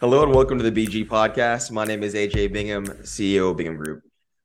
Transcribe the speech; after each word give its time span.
Hello 0.00 0.24
and 0.24 0.34
welcome 0.34 0.58
to 0.58 0.68
the 0.68 0.86
BG 0.86 1.06
podcast. 1.06 1.70
My 1.70 1.84
name 1.84 2.02
is 2.02 2.14
AJ 2.14 2.52
Bingham, 2.52 2.84
CEO 2.84 3.52
of 3.52 3.56
Bingham 3.56 3.76
Group. 3.76 4.02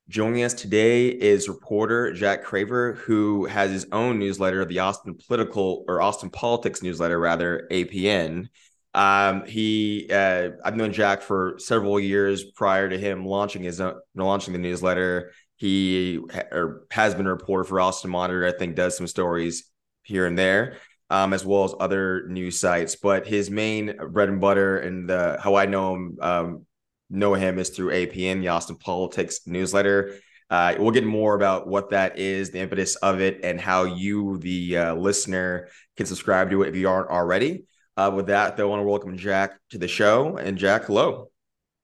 Joining 0.07 0.43
us 0.43 0.53
today 0.53 1.07
is 1.07 1.49
reporter 1.49 2.13
Jack 2.13 2.45
Craver, 2.45 2.97
who 2.97 3.45
has 3.45 3.71
his 3.71 3.87
own 3.91 4.19
newsletter, 4.19 4.63
the 4.63 4.77
Austin 4.77 5.15
Political 5.15 5.85
or 5.87 6.03
Austin 6.03 6.29
Politics 6.29 6.83
newsletter, 6.83 7.19
rather 7.19 7.67
APN. 7.71 8.47
Um, 8.93 9.43
he, 9.45 10.07
uh, 10.11 10.51
I've 10.63 10.77
known 10.77 10.93
Jack 10.93 11.23
for 11.23 11.55
several 11.57 11.99
years 11.99 12.43
prior 12.43 12.87
to 12.87 12.97
him 12.97 13.25
launching 13.25 13.63
his 13.63 13.81
own, 13.81 13.99
launching 14.13 14.53
the 14.53 14.59
newsletter. 14.59 15.31
He 15.55 16.19
ha- 16.31 16.67
has 16.91 17.15
been 17.15 17.25
a 17.25 17.31
reporter 17.31 17.63
for 17.63 17.81
Austin 17.81 18.11
Monitor. 18.11 18.45
I 18.45 18.51
think 18.51 18.75
does 18.75 18.95
some 18.95 19.07
stories 19.07 19.63
here 20.03 20.27
and 20.27 20.37
there 20.37 20.77
um, 21.09 21.33
as 21.33 21.45
well 21.45 21.63
as 21.63 21.73
other 21.79 22.27
news 22.27 22.59
sites. 22.59 22.95
But 22.95 23.27
his 23.27 23.49
main 23.49 23.95
bread 24.09 24.29
and 24.29 24.41
butter 24.41 24.77
and 24.77 25.09
the 25.09 25.39
how 25.41 25.55
I 25.55 25.65
know 25.65 25.95
him 25.95 26.17
um, 26.21 26.65
know 27.09 27.33
him 27.33 27.59
is 27.59 27.69
through 27.69 27.91
APN, 27.91 28.41
the 28.41 28.49
Austin 28.49 28.77
Politics 28.77 29.41
newsletter. 29.45 30.15
Uh, 30.49 30.75
we'll 30.79 30.91
get 30.91 31.05
more 31.05 31.35
about 31.35 31.67
what 31.67 31.91
that 31.91 32.17
is, 32.17 32.49
the 32.49 32.59
impetus 32.59 32.95
of 32.97 33.21
it, 33.21 33.41
and 33.43 33.61
how 33.61 33.83
you, 33.83 34.37
the 34.39 34.77
uh, 34.77 34.93
listener, 34.95 35.67
can 35.95 36.07
subscribe 36.07 36.49
to 36.49 36.63
it 36.63 36.69
if 36.69 36.75
you 36.75 36.89
aren't 36.89 37.09
already. 37.09 37.65
Uh, 37.95 38.09
with 38.09 38.27
that, 38.27 38.57
though, 38.57 38.67
I 38.67 38.69
want 38.69 38.79
to 38.79 38.87
welcome 38.87 39.17
Jack 39.17 39.59
to 39.71 39.77
the 39.77 39.87
show. 39.87 40.37
And 40.37 40.57
Jack, 40.57 40.85
hello. 40.85 41.29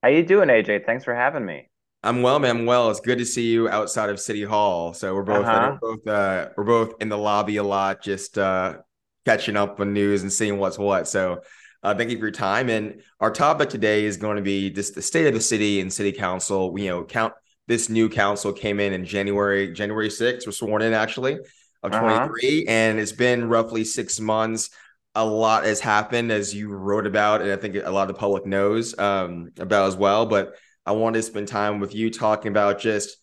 How 0.01 0.09
you 0.09 0.25
doing, 0.25 0.49
AJ? 0.49 0.85
Thanks 0.85 1.03
for 1.03 1.13
having 1.13 1.45
me. 1.45 1.69
I'm 2.01 2.21
well, 2.21 2.39
man. 2.39 2.57
I'm 2.57 2.65
well. 2.65 2.89
It's 2.91 2.99
good 2.99 3.17
to 3.17 3.25
see 3.25 3.51
you 3.51 3.67
outside 3.67 4.09
of 4.09 4.19
City 4.19 4.43
Hall. 4.43 4.93
So 4.93 5.13
we're 5.13 5.23
both 5.23 5.45
uh-huh. 5.45 5.77
we're 5.81 5.95
both 5.95 6.07
uh, 6.07 6.49
we're 6.55 6.63
both 6.63 6.93
in 7.01 7.09
the 7.09 7.17
lobby 7.17 7.57
a 7.57 7.63
lot, 7.63 8.01
just 8.03 8.37
uh, 8.37 8.77
catching 9.25 9.57
up 9.57 9.79
on 9.79 9.93
news 9.93 10.21
and 10.21 10.31
seeing 10.31 10.57
what's 10.57 10.77
what. 10.77 11.07
So 11.07 11.41
uh, 11.83 11.93
thank 11.93 12.09
you 12.09 12.17
for 12.17 12.25
your 12.25 12.31
time. 12.31 12.69
And 12.69 13.01
our 13.19 13.31
topic 13.31 13.69
today 13.69 14.05
is 14.05 14.17
going 14.17 14.37
to 14.37 14.41
be 14.41 14.69
just 14.69 14.95
the 14.95 15.01
state 15.01 15.27
of 15.27 15.33
the 15.33 15.41
city 15.41 15.81
and 15.81 15.91
city 15.91 16.11
council. 16.11 16.71
We, 16.71 16.83
you 16.83 16.89
know, 16.89 17.03
count 17.03 17.33
this 17.67 17.89
new 17.89 18.09
council 18.09 18.53
came 18.53 18.79
in 18.79 18.93
in 18.93 19.05
January, 19.05 19.73
January 19.73 20.09
6th, 20.09 20.45
was 20.45 20.57
sworn 20.57 20.81
in 20.81 20.93
actually 20.93 21.39
of 21.83 21.93
uh-huh. 21.93 22.27
23. 22.27 22.65
And 22.67 22.99
it's 22.99 23.11
been 23.11 23.49
roughly 23.49 23.83
six 23.83 24.19
months. 24.19 24.69
A 25.15 25.25
lot 25.25 25.63
has 25.65 25.79
happened 25.79 26.31
as 26.31 26.53
you 26.53 26.69
wrote 26.69 27.07
about, 27.07 27.41
and 27.41 27.51
I 27.51 27.55
think 27.55 27.75
a 27.75 27.89
lot 27.89 28.09
of 28.09 28.15
the 28.15 28.19
public 28.19 28.45
knows 28.45 28.97
um, 28.99 29.51
about 29.59 29.87
as 29.87 29.95
well. 29.95 30.25
But 30.25 30.55
I 30.85 30.91
wanted 30.91 31.19
to 31.19 31.23
spend 31.23 31.47
time 31.47 31.79
with 31.79 31.95
you 31.95 32.11
talking 32.11 32.49
about 32.49 32.79
just 32.79 33.17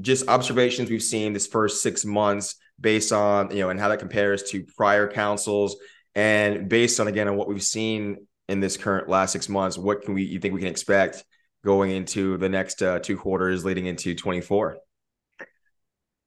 just 0.00 0.28
observations 0.28 0.90
we've 0.90 1.02
seen 1.02 1.32
this 1.32 1.46
first 1.46 1.82
six 1.82 2.04
months 2.04 2.56
based 2.80 3.12
on 3.12 3.50
you 3.50 3.62
know 3.62 3.70
and 3.70 3.80
how 3.80 3.88
that 3.88 3.98
compares 3.98 4.42
to 4.50 4.64
prior 4.76 5.08
councils. 5.08 5.76
And 6.14 6.68
based 6.68 6.98
on 7.00 7.08
again 7.08 7.28
on 7.28 7.36
what 7.36 7.48
we've 7.48 7.62
seen 7.62 8.26
in 8.48 8.60
this 8.60 8.76
current 8.76 9.08
last 9.08 9.32
six 9.32 9.48
months 9.48 9.76
what 9.76 10.02
can 10.02 10.14
we 10.14 10.22
you 10.22 10.38
think 10.38 10.54
we 10.54 10.60
can 10.60 10.70
expect 10.70 11.24
going 11.64 11.90
into 11.90 12.36
the 12.38 12.48
next 12.48 12.80
uh, 12.82 13.00
two 13.00 13.16
quarters 13.16 13.64
leading 13.64 13.86
into 13.86 14.14
24 14.14 14.78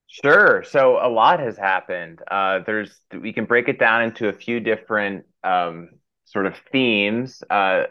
sure. 0.10 0.64
So 0.68 1.00
a 1.02 1.08
lot 1.08 1.40
has 1.40 1.58
happened. 1.58 2.20
Uh, 2.30 2.60
there's 2.66 2.92
we 3.14 3.32
can 3.32 3.46
break 3.46 3.68
it 3.70 3.80
down 3.80 4.04
into 4.04 4.28
a 4.28 4.34
few 4.34 4.60
different 4.60 5.26
um, 5.44 5.90
sort 6.26 6.46
of 6.46 6.56
themes. 6.72 7.42
Uh, 7.50 7.84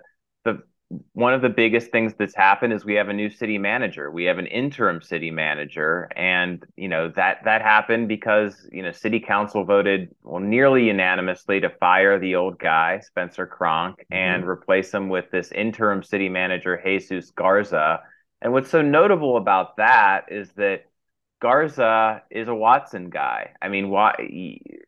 the 0.45 0.63
one 1.13 1.35
of 1.35 1.43
the 1.43 1.51
biggest 1.51 1.91
things 1.91 2.15
that's 2.19 2.35
happened 2.35 2.73
is 2.73 2.85
we 2.85 2.95
have 2.95 3.11
a 3.11 3.13
new 3.13 3.29
city 3.29 3.59
manager. 3.59 4.11
We 4.11 4.25
have 4.25 4.39
an 4.39 4.47
interim 4.47 5.03
city 5.03 5.31
manager, 5.31 6.09
and 6.17 6.65
you 6.77 6.89
know 6.89 7.13
that 7.15 7.45
that 7.45 7.61
happened 7.61 8.09
because 8.09 8.67
you 8.73 8.83
know 8.83 8.93
city 8.93 9.21
council 9.21 9.65
voted 9.65 10.15
well 10.23 10.41
nearly 10.41 10.87
unanimously 10.87 11.61
to 11.61 11.69
fire 11.69 12.19
the 12.19 12.37
old 12.37 12.59
guy 12.59 13.01
Spencer 13.01 13.47
Cronk 13.47 13.99
mm-hmm. 13.99 14.15
and 14.15 14.49
replace 14.49 14.93
him 14.93 15.11
with 15.11 15.31
this 15.31 15.53
interim 15.53 16.03
city 16.03 16.31
manager 16.31 16.81
Jesus 16.83 17.31
Garza. 17.33 18.01
And 18.41 18.53
what's 18.53 18.71
so 18.71 18.81
notable 18.81 19.37
about 19.37 19.77
that 19.77 20.27
is 20.31 20.53
that 20.53 20.85
Garza 21.41 22.23
is 22.31 22.49
a 22.49 22.55
Watson 22.55 23.11
guy. 23.11 23.51
I 23.61 23.69
mean, 23.69 23.91
why? 23.91 24.15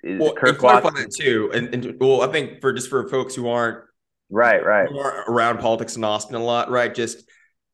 Well, 0.02 0.32
Kirk 0.32 0.62
Watson 0.62 0.94
that 0.94 1.12
too, 1.12 1.50
and, 1.52 1.74
and 1.74 2.00
well, 2.00 2.22
I 2.22 2.28
think 2.28 2.62
for 2.62 2.72
just 2.72 2.88
for 2.88 3.06
folks 3.08 3.34
who 3.34 3.48
aren't 3.48 3.84
right 4.30 4.64
right. 4.64 4.88
Around 5.28 5.58
politics 5.58 5.96
in 5.96 6.04
austin 6.04 6.36
a 6.36 6.42
lot 6.42 6.70
right? 6.70 6.94
Just 6.94 7.28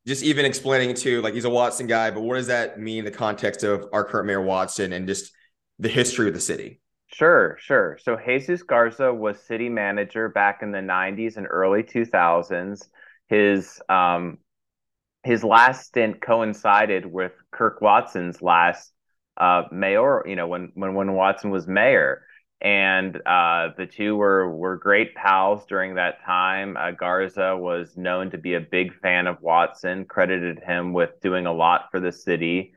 just 0.06 0.22
even 0.22 0.44
explaining 0.44 0.94
to 0.94 1.20
like 1.22 1.34
he's 1.34 1.44
a 1.44 1.50
watson 1.50 1.86
guy 1.86 2.10
but 2.10 2.22
what 2.22 2.36
does 2.36 2.46
that 2.46 2.78
mean 2.78 3.00
in 3.00 3.04
the 3.04 3.10
context 3.10 3.62
of 3.62 3.86
our 3.92 4.04
current 4.04 4.26
mayor 4.26 4.42
watson 4.42 4.92
and 4.92 5.06
just 5.06 5.32
the 5.78 5.88
history 5.88 6.28
of 6.28 6.34
the 6.34 6.40
city? 6.40 6.80
Sure 7.08 7.56
sure. 7.60 7.98
So 8.02 8.16
jesus 8.24 8.62
garza 8.62 9.12
was 9.12 9.38
city 9.40 9.68
manager 9.68 10.28
back 10.28 10.62
in 10.62 10.72
the 10.72 10.78
90s 10.78 11.36
and 11.36 11.46
early 11.48 11.82
2000s 11.82 12.88
his 13.28 13.80
um 13.88 14.38
his 15.24 15.42
last 15.42 15.86
stint 15.86 16.20
coincided 16.20 17.04
with 17.04 17.32
kirk 17.50 17.80
watson's 17.80 18.40
last 18.40 18.92
uh 19.36 19.64
mayor 19.72 20.22
you 20.26 20.36
know 20.36 20.46
when 20.46 20.70
when 20.74 20.94
when 20.94 21.12
watson 21.12 21.50
was 21.50 21.66
mayor 21.66 22.22
and 22.60 23.16
uh, 23.26 23.68
the 23.76 23.86
two 23.86 24.16
were 24.16 24.50
were 24.50 24.76
great 24.76 25.14
pals 25.14 25.66
during 25.66 25.96
that 25.96 26.24
time. 26.24 26.76
Uh, 26.76 26.90
Garza 26.90 27.56
was 27.56 27.96
known 27.96 28.30
to 28.30 28.38
be 28.38 28.54
a 28.54 28.60
big 28.60 28.98
fan 29.00 29.26
of 29.26 29.42
Watson, 29.42 30.06
credited 30.06 30.60
him 30.60 30.92
with 30.92 31.20
doing 31.20 31.46
a 31.46 31.52
lot 31.52 31.88
for 31.90 32.00
the 32.00 32.12
city, 32.12 32.72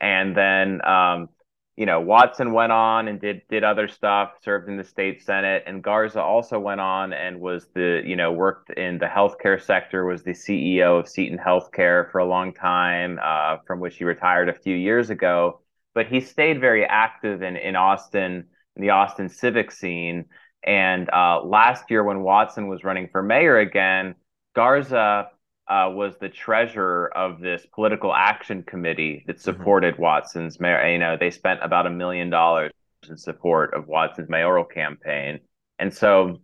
and 0.00 0.36
then 0.36 0.84
um, 0.86 1.28
you 1.76 1.84
know 1.84 2.00
Watson 2.00 2.52
went 2.52 2.70
on 2.70 3.08
and 3.08 3.20
did 3.20 3.42
did 3.48 3.64
other 3.64 3.88
stuff, 3.88 4.34
served 4.44 4.68
in 4.68 4.76
the 4.76 4.84
state 4.84 5.20
senate, 5.24 5.64
and 5.66 5.82
Garza 5.82 6.22
also 6.22 6.60
went 6.60 6.80
on 6.80 7.12
and 7.12 7.40
was 7.40 7.66
the 7.74 8.02
you 8.06 8.14
know 8.14 8.30
worked 8.32 8.70
in 8.70 8.98
the 8.98 9.06
healthcare 9.06 9.60
sector, 9.60 10.04
was 10.04 10.22
the 10.22 10.34
CEO 10.34 11.00
of 11.00 11.08
Seton 11.08 11.38
Healthcare 11.38 12.08
for 12.12 12.18
a 12.20 12.24
long 12.26 12.54
time, 12.54 13.18
uh, 13.20 13.56
from 13.66 13.80
which 13.80 13.96
he 13.96 14.04
retired 14.04 14.48
a 14.48 14.54
few 14.54 14.76
years 14.76 15.10
ago. 15.10 15.60
But 15.92 16.06
he 16.06 16.20
stayed 16.20 16.60
very 16.60 16.84
active 16.84 17.42
in 17.42 17.56
in 17.56 17.74
Austin 17.74 18.46
the 18.76 18.90
Austin 18.90 19.28
civic 19.28 19.70
scene. 19.70 20.26
And 20.62 21.10
uh, 21.10 21.42
last 21.42 21.90
year, 21.90 22.02
when 22.02 22.22
Watson 22.22 22.68
was 22.68 22.84
running 22.84 23.08
for 23.12 23.22
mayor 23.22 23.58
again, 23.58 24.14
Garza 24.54 25.28
uh, 25.68 25.90
was 25.92 26.14
the 26.20 26.28
treasurer 26.28 27.10
of 27.16 27.40
this 27.40 27.66
political 27.74 28.14
action 28.14 28.62
committee 28.62 29.24
that 29.26 29.36
mm-hmm. 29.36 29.42
supported 29.42 29.94
mm-hmm. 29.94 30.02
Watson's 30.02 30.60
mayor. 30.60 30.88
You 30.88 30.98
know, 30.98 31.16
they 31.18 31.30
spent 31.30 31.60
about 31.62 31.86
a 31.86 31.90
million 31.90 32.30
dollars 32.30 32.72
in 33.08 33.16
support 33.16 33.74
of 33.74 33.86
Watson's 33.86 34.28
mayoral 34.28 34.64
campaign. 34.64 35.40
And 35.78 35.92
so, 35.92 36.38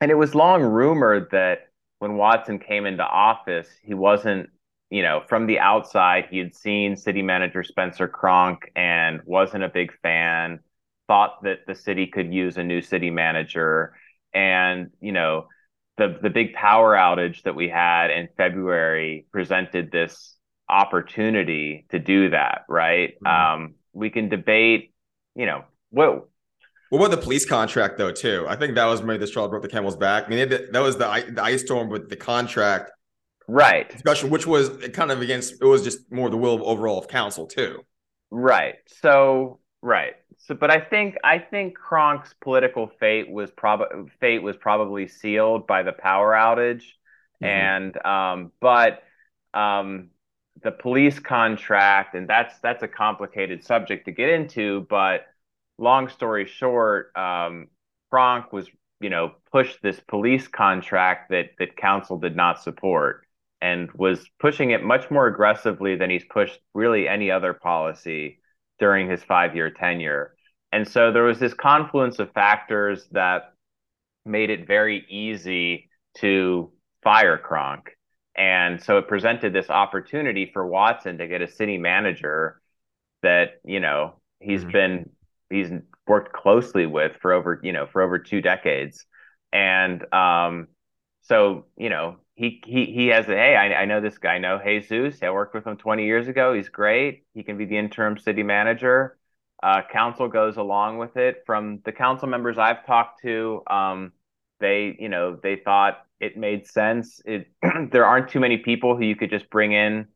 and 0.00 0.10
it 0.10 0.14
was 0.14 0.34
long 0.34 0.62
rumored 0.62 1.28
that 1.32 1.68
when 1.98 2.16
Watson 2.16 2.58
came 2.58 2.86
into 2.86 3.04
office, 3.04 3.68
he 3.82 3.94
wasn't, 3.94 4.50
you 4.90 5.02
know, 5.02 5.22
from 5.28 5.46
the 5.46 5.58
outside, 5.58 6.26
he 6.30 6.38
had 6.38 6.54
seen 6.54 6.96
city 6.96 7.22
manager 7.22 7.64
Spencer 7.64 8.06
Cronk 8.06 8.70
and 8.76 9.20
wasn't 9.24 9.64
a 9.64 9.68
big 9.68 9.92
fan 10.00 10.60
thought 11.08 11.42
that 11.42 11.60
the 11.66 11.74
city 11.74 12.06
could 12.06 12.32
use 12.32 12.56
a 12.56 12.62
new 12.62 12.80
city 12.80 13.10
manager. 13.10 13.94
And 14.32 14.90
you 15.00 15.12
know 15.12 15.48
the 15.96 16.18
the 16.22 16.30
big 16.30 16.52
power 16.52 16.94
outage 16.94 17.42
that 17.42 17.56
we 17.56 17.68
had 17.68 18.10
in 18.10 18.28
February 18.36 19.26
presented 19.32 19.90
this 19.90 20.36
opportunity 20.68 21.86
to 21.90 21.98
do 21.98 22.30
that 22.30 22.62
right? 22.68 23.14
Mm-hmm. 23.24 23.54
um, 23.62 23.74
we 23.92 24.10
can 24.10 24.28
debate 24.28 24.92
you 25.34 25.46
know 25.46 25.64
what 25.90 26.28
what 26.90 26.98
about 26.98 27.10
the 27.10 27.22
police 27.22 27.44
contract 27.44 27.98
though 27.98 28.12
too? 28.12 28.46
I 28.48 28.56
think 28.56 28.74
that 28.74 28.86
was 28.86 29.02
maybe 29.02 29.18
the 29.18 29.26
straw 29.26 29.42
that 29.44 29.50
broke 29.50 29.62
the 29.62 29.68
camel's 29.68 29.96
back. 29.96 30.24
I 30.26 30.28
mean 30.28 30.48
that 30.48 30.80
was 30.80 30.96
the, 30.96 31.24
the 31.30 31.42
ice 31.42 31.62
storm 31.62 31.88
with 31.88 32.08
the 32.08 32.16
contract. 32.16 32.92
Right. 33.46 33.90
Discussion 33.90 34.30
which 34.30 34.46
was 34.46 34.70
kind 34.92 35.10
of 35.10 35.22
against 35.22 35.54
it 35.60 35.64
was 35.64 35.82
just 35.82 36.12
more 36.12 36.28
the 36.28 36.36
will 36.36 36.54
of 36.54 36.62
overall 36.62 36.98
of 36.98 37.08
council 37.08 37.46
too. 37.46 37.80
Right. 38.30 38.76
So 39.00 39.60
right 39.80 40.14
so, 40.48 40.54
but 40.54 40.70
I 40.70 40.80
think 40.80 41.16
I 41.22 41.38
think 41.38 41.76
Cronk's 41.76 42.34
political 42.40 42.90
fate 42.98 43.30
was 43.30 43.50
probably 43.50 44.10
fate 44.18 44.42
was 44.42 44.56
probably 44.56 45.06
sealed 45.06 45.66
by 45.66 45.82
the 45.82 45.92
power 45.92 46.32
outage, 46.32 46.84
mm-hmm. 47.42 47.44
and 47.44 48.06
um, 48.06 48.52
but 48.58 49.02
um, 49.52 50.08
the 50.62 50.70
police 50.70 51.18
contract, 51.18 52.14
and 52.14 52.26
that's 52.26 52.58
that's 52.60 52.82
a 52.82 52.88
complicated 52.88 53.62
subject 53.62 54.06
to 54.06 54.10
get 54.10 54.30
into. 54.30 54.86
But 54.88 55.26
long 55.76 56.08
story 56.08 56.46
short, 56.46 57.14
um, 57.14 57.68
Cronk 58.10 58.50
was 58.50 58.70
you 59.00 59.10
know 59.10 59.32
pushed 59.52 59.82
this 59.82 60.00
police 60.00 60.48
contract 60.48 61.28
that 61.28 61.50
that 61.58 61.76
council 61.76 62.18
did 62.18 62.34
not 62.34 62.62
support 62.62 63.26
and 63.60 63.92
was 63.92 64.26
pushing 64.40 64.70
it 64.70 64.82
much 64.82 65.10
more 65.10 65.26
aggressively 65.26 65.94
than 65.94 66.08
he's 66.08 66.24
pushed 66.24 66.58
really 66.72 67.06
any 67.06 67.30
other 67.30 67.52
policy 67.52 68.38
during 68.78 69.10
his 69.10 69.22
five 69.22 69.54
year 69.54 69.70
tenure. 69.70 70.34
And 70.72 70.86
so 70.86 71.12
there 71.12 71.22
was 71.22 71.38
this 71.38 71.54
confluence 71.54 72.18
of 72.18 72.32
factors 72.32 73.06
that 73.12 73.54
made 74.24 74.50
it 74.50 74.66
very 74.66 75.04
easy 75.08 75.88
to 76.18 76.70
fire 77.02 77.38
Cronk. 77.38 77.96
And 78.36 78.82
so 78.82 78.98
it 78.98 79.08
presented 79.08 79.52
this 79.52 79.70
opportunity 79.70 80.50
for 80.52 80.66
Watson 80.66 81.18
to 81.18 81.26
get 81.26 81.42
a 81.42 81.50
city 81.50 81.78
manager 81.78 82.60
that, 83.22 83.60
you 83.64 83.80
know, 83.80 84.14
he's 84.40 84.60
mm-hmm. 84.60 84.70
been 84.70 85.10
he's 85.50 85.70
worked 86.06 86.32
closely 86.32 86.86
with 86.86 87.16
for 87.20 87.32
over, 87.32 87.60
you 87.62 87.72
know, 87.72 87.86
for 87.86 88.00
over 88.00 88.18
two 88.18 88.40
decades. 88.40 89.06
And 89.52 90.04
um 90.12 90.68
so, 91.22 91.66
you 91.76 91.90
know, 91.90 92.18
he 92.36 92.62
he 92.64 92.86
he 92.86 93.08
has 93.08 93.26
a 93.26 93.32
hey, 93.32 93.56
I, 93.56 93.82
I 93.82 93.84
know 93.86 94.00
this 94.00 94.18
guy, 94.18 94.34
I 94.34 94.38
know 94.38 94.60
Jesus. 94.64 95.20
I 95.22 95.30
worked 95.30 95.54
with 95.54 95.66
him 95.66 95.76
20 95.76 96.04
years 96.04 96.28
ago. 96.28 96.54
He's 96.54 96.68
great. 96.68 97.24
He 97.34 97.42
can 97.42 97.58
be 97.58 97.64
the 97.64 97.76
interim 97.76 98.18
city 98.18 98.44
manager. 98.44 99.17
Uh, 99.62 99.82
council 99.90 100.28
goes 100.28 100.56
along 100.56 100.98
with 100.98 101.16
it. 101.16 101.42
From 101.46 101.80
the 101.84 101.92
council 101.92 102.28
members 102.28 102.58
I've 102.58 102.86
talked 102.86 103.22
to, 103.22 103.62
um, 103.68 104.12
they 104.60 104.96
you 104.98 105.08
know 105.08 105.36
they 105.40 105.56
thought 105.56 105.98
it 106.20 106.36
made 106.36 106.66
sense. 106.66 107.20
It 107.24 107.50
there 107.90 108.04
aren't 108.04 108.30
too 108.30 108.40
many 108.40 108.58
people 108.58 108.96
who 108.96 109.04
you 109.04 109.16
could 109.16 109.30
just 109.30 109.50
bring 109.50 109.72
in 109.72 110.08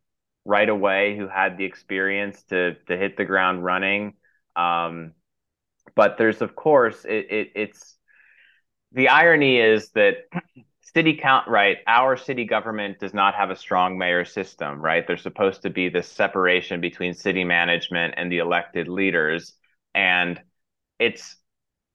right 0.45 0.69
away 0.69 1.17
who 1.17 1.29
had 1.29 1.57
the 1.57 1.65
experience 1.65 2.43
to 2.45 2.75
to 2.89 2.97
hit 2.97 3.17
the 3.17 3.25
ground 3.25 3.65
running. 3.65 4.15
Um, 4.57 5.13
but 5.95 6.19
there's 6.19 6.41
of 6.41 6.55
course 6.55 7.05
it, 7.05 7.27
it 7.31 7.53
it's 7.55 7.97
the 8.93 9.09
irony 9.09 9.59
is 9.59 9.91
that 9.91 10.17
city 10.83 11.15
count 11.15 11.49
right 11.49 11.79
our 11.87 12.17
city 12.17 12.45
government 12.45 12.99
does 12.99 13.15
not 13.15 13.35
have 13.35 13.51
a 13.51 13.57
strong 13.57 13.97
mayor 13.97 14.25
system 14.25 14.81
right? 14.81 15.07
There's 15.07 15.23
supposed 15.23 15.63
to 15.63 15.71
be 15.71 15.89
this 15.89 16.09
separation 16.09 16.81
between 16.81 17.15
city 17.15 17.45
management 17.45 18.15
and 18.17 18.31
the 18.31 18.39
elected 18.39 18.89
leaders 18.89 19.55
and 19.95 20.41
it's 20.99 21.37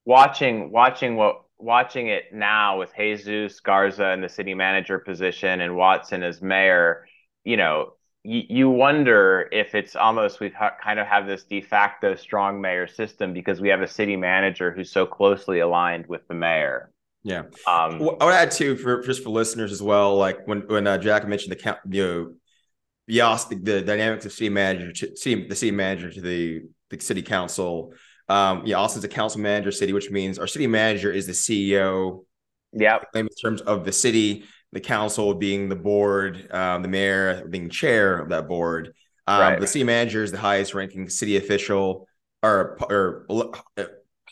watching 0.06 0.72
watching 0.72 1.16
what 1.16 1.44
watching 1.60 2.08
it 2.08 2.26
now 2.34 2.80
with 2.80 2.94
Jesus 2.96 3.60
Garza 3.60 4.12
in 4.12 4.22
the 4.22 4.30
city 4.30 4.54
manager 4.54 5.00
position 5.00 5.62
and 5.62 5.76
Watson 5.76 6.24
as 6.24 6.42
mayor 6.42 7.08
you 7.44 7.58
know 7.58 7.94
you, 8.24 8.44
you 8.50 8.70
wonder 8.70 9.48
if 9.52 9.76
it's 9.76 9.96
almost 9.96 10.40
we've 10.40 10.54
ha- 10.54 10.76
kind 10.84 11.00
of 11.00 11.08
have 11.08 11.28
this 11.28 11.44
de 11.44 11.62
facto 11.62 12.16
strong 12.16 12.62
mayor 12.62 12.88
system 12.88 13.34
because 13.34 13.62
we 13.62 13.70
have 13.70 13.82
a 13.82 13.88
city 13.88 14.16
manager 14.16 14.72
who's 14.72 14.92
so 14.92 15.06
closely 15.06 15.60
aligned 15.60 16.08
with 16.08 16.28
the 16.28 16.34
mayor 16.34 16.92
yeah. 17.28 17.40
Um, 17.68 18.10
I 18.22 18.26
would 18.26 18.34
add 18.34 18.52
too 18.52 18.78
for 18.78 19.02
just 19.02 19.22
for 19.22 19.30
listeners 19.30 19.74
as 19.74 19.82
well. 19.82 20.16
Like 20.16 20.48
when 20.48 20.62
when 20.62 20.88
uh, 20.88 20.98
Jack 20.98 21.28
mentioned 21.28 21.52
the 21.52 21.58
count, 21.58 21.80
you 21.90 22.04
know, 22.04 23.38
the, 23.50 23.60
the 23.62 23.82
dynamics 23.82 24.26
of 24.26 24.32
city 24.32 24.48
manager, 24.50 24.94
to, 24.94 25.18
city, 25.18 25.46
the 25.46 25.56
city 25.56 25.72
manager 25.72 26.10
to 26.10 26.22
the 26.22 26.62
the 26.90 27.00
city 27.02 27.22
council. 27.22 27.94
Um, 28.30 28.66
yeah, 28.66 28.78
Austin's 28.78 29.04
a 29.04 29.10
council 29.10 29.42
manager 29.42 29.72
city, 29.72 29.92
which 29.92 30.10
means 30.10 30.40
our 30.40 30.48
city 30.48 30.68
manager 30.68 31.12
is 31.12 31.28
the 31.28 31.34
CEO. 31.34 32.24
Yeah. 32.72 33.00
In 33.14 33.28
terms 33.42 33.60
of 33.62 33.84
the 33.84 33.92
city, 33.92 34.46
the 34.72 34.80
council 34.80 35.34
being 35.34 35.68
the 35.68 35.76
board, 35.76 36.50
um, 36.52 36.82
the 36.82 36.88
mayor 36.88 37.46
being 37.50 37.70
chair 37.70 38.18
of 38.20 38.30
that 38.30 38.48
board. 38.48 38.94
Um, 39.26 39.42
right. 39.42 39.60
The 39.60 39.68
city 39.68 39.84
manager 39.84 40.24
is 40.24 40.32
the 40.32 40.38
highest 40.38 40.74
ranking 40.74 41.10
city 41.10 41.36
official 41.36 42.08
or 42.42 42.78
or 42.90 43.26
uh, 43.30 43.84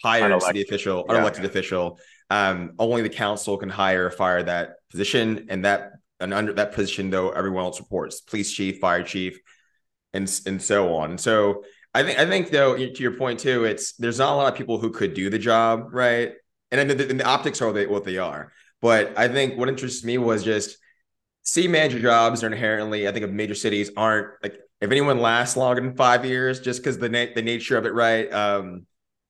higher 0.02 0.40
city 0.40 0.62
official, 0.62 1.06
unelected 1.10 1.40
yeah. 1.40 1.48
official 1.48 2.00
um, 2.30 2.74
only 2.80 3.02
the 3.02 3.10
council 3.10 3.58
can 3.58 3.70
hire 3.70 4.08
or 4.08 4.12
fire 4.12 4.44
that 4.44 4.76
position, 4.90 5.48
and 5.50 5.66
that 5.66 5.92
and 6.20 6.34
under 6.34 6.54
that 6.54 6.74
position, 6.74 7.10
though, 7.10 7.30
everyone 7.30 7.64
else 7.64 7.80
reports: 7.80 8.22
police 8.22 8.52
chief, 8.52 8.80
fire 8.80 9.04
chief, 9.04 9.40
and 10.14 10.42
and 10.46 10.62
so 10.62 10.96
on. 10.96 11.12
And 11.12 11.20
so 11.20 11.64
I 11.94 12.04
think 12.04 12.20
I 12.20 12.26
think 12.26 12.50
though, 12.50 12.76
to 12.76 13.04
your 13.04 13.16
point 13.16 13.40
too, 13.40 13.64
it's 13.64 13.94
there's 13.94 14.20
not 14.20 14.34
a 14.34 14.36
lot 14.36 14.52
of 14.52 14.58
people 14.58 14.80
who 14.80 14.92
could 14.92 15.14
do 15.14 15.30
the 15.30 15.40
job, 15.40 15.94
right? 15.94 16.34
And 16.72 16.90
the, 16.90 16.96
the, 16.96 17.14
the 17.14 17.26
optics 17.26 17.62
are 17.62 17.72
what 17.88 18.04
they 18.04 18.18
are. 18.18 18.52
But 18.82 19.18
I 19.18 19.28
think 19.28 19.58
what 19.58 19.70
interests 19.70 20.04
me 20.04 20.18
was 20.18 20.44
just 20.44 20.78
city 21.44 21.68
manager 21.68 22.00
jobs 22.00 22.44
are 22.44 22.48
inherently, 22.48 23.08
I 23.08 23.12
think, 23.12 23.24
of 23.24 23.32
major 23.32 23.56
cities 23.56 23.92
aren't 23.96 24.28
like 24.44 24.60
if 24.82 24.92
anyone 24.92 25.20
lasts 25.20 25.56
longer 25.56 25.82
than 25.82 25.96
five 25.96 26.26
years, 26.26 26.60
just 26.60 26.82
because 26.82 26.98
the 26.98 27.10
na- 27.10 27.34
the 27.34 27.42
nature 27.42 27.78
of 27.78 27.86
it, 27.86 27.94
right? 27.94 28.32
Um, 28.32 28.86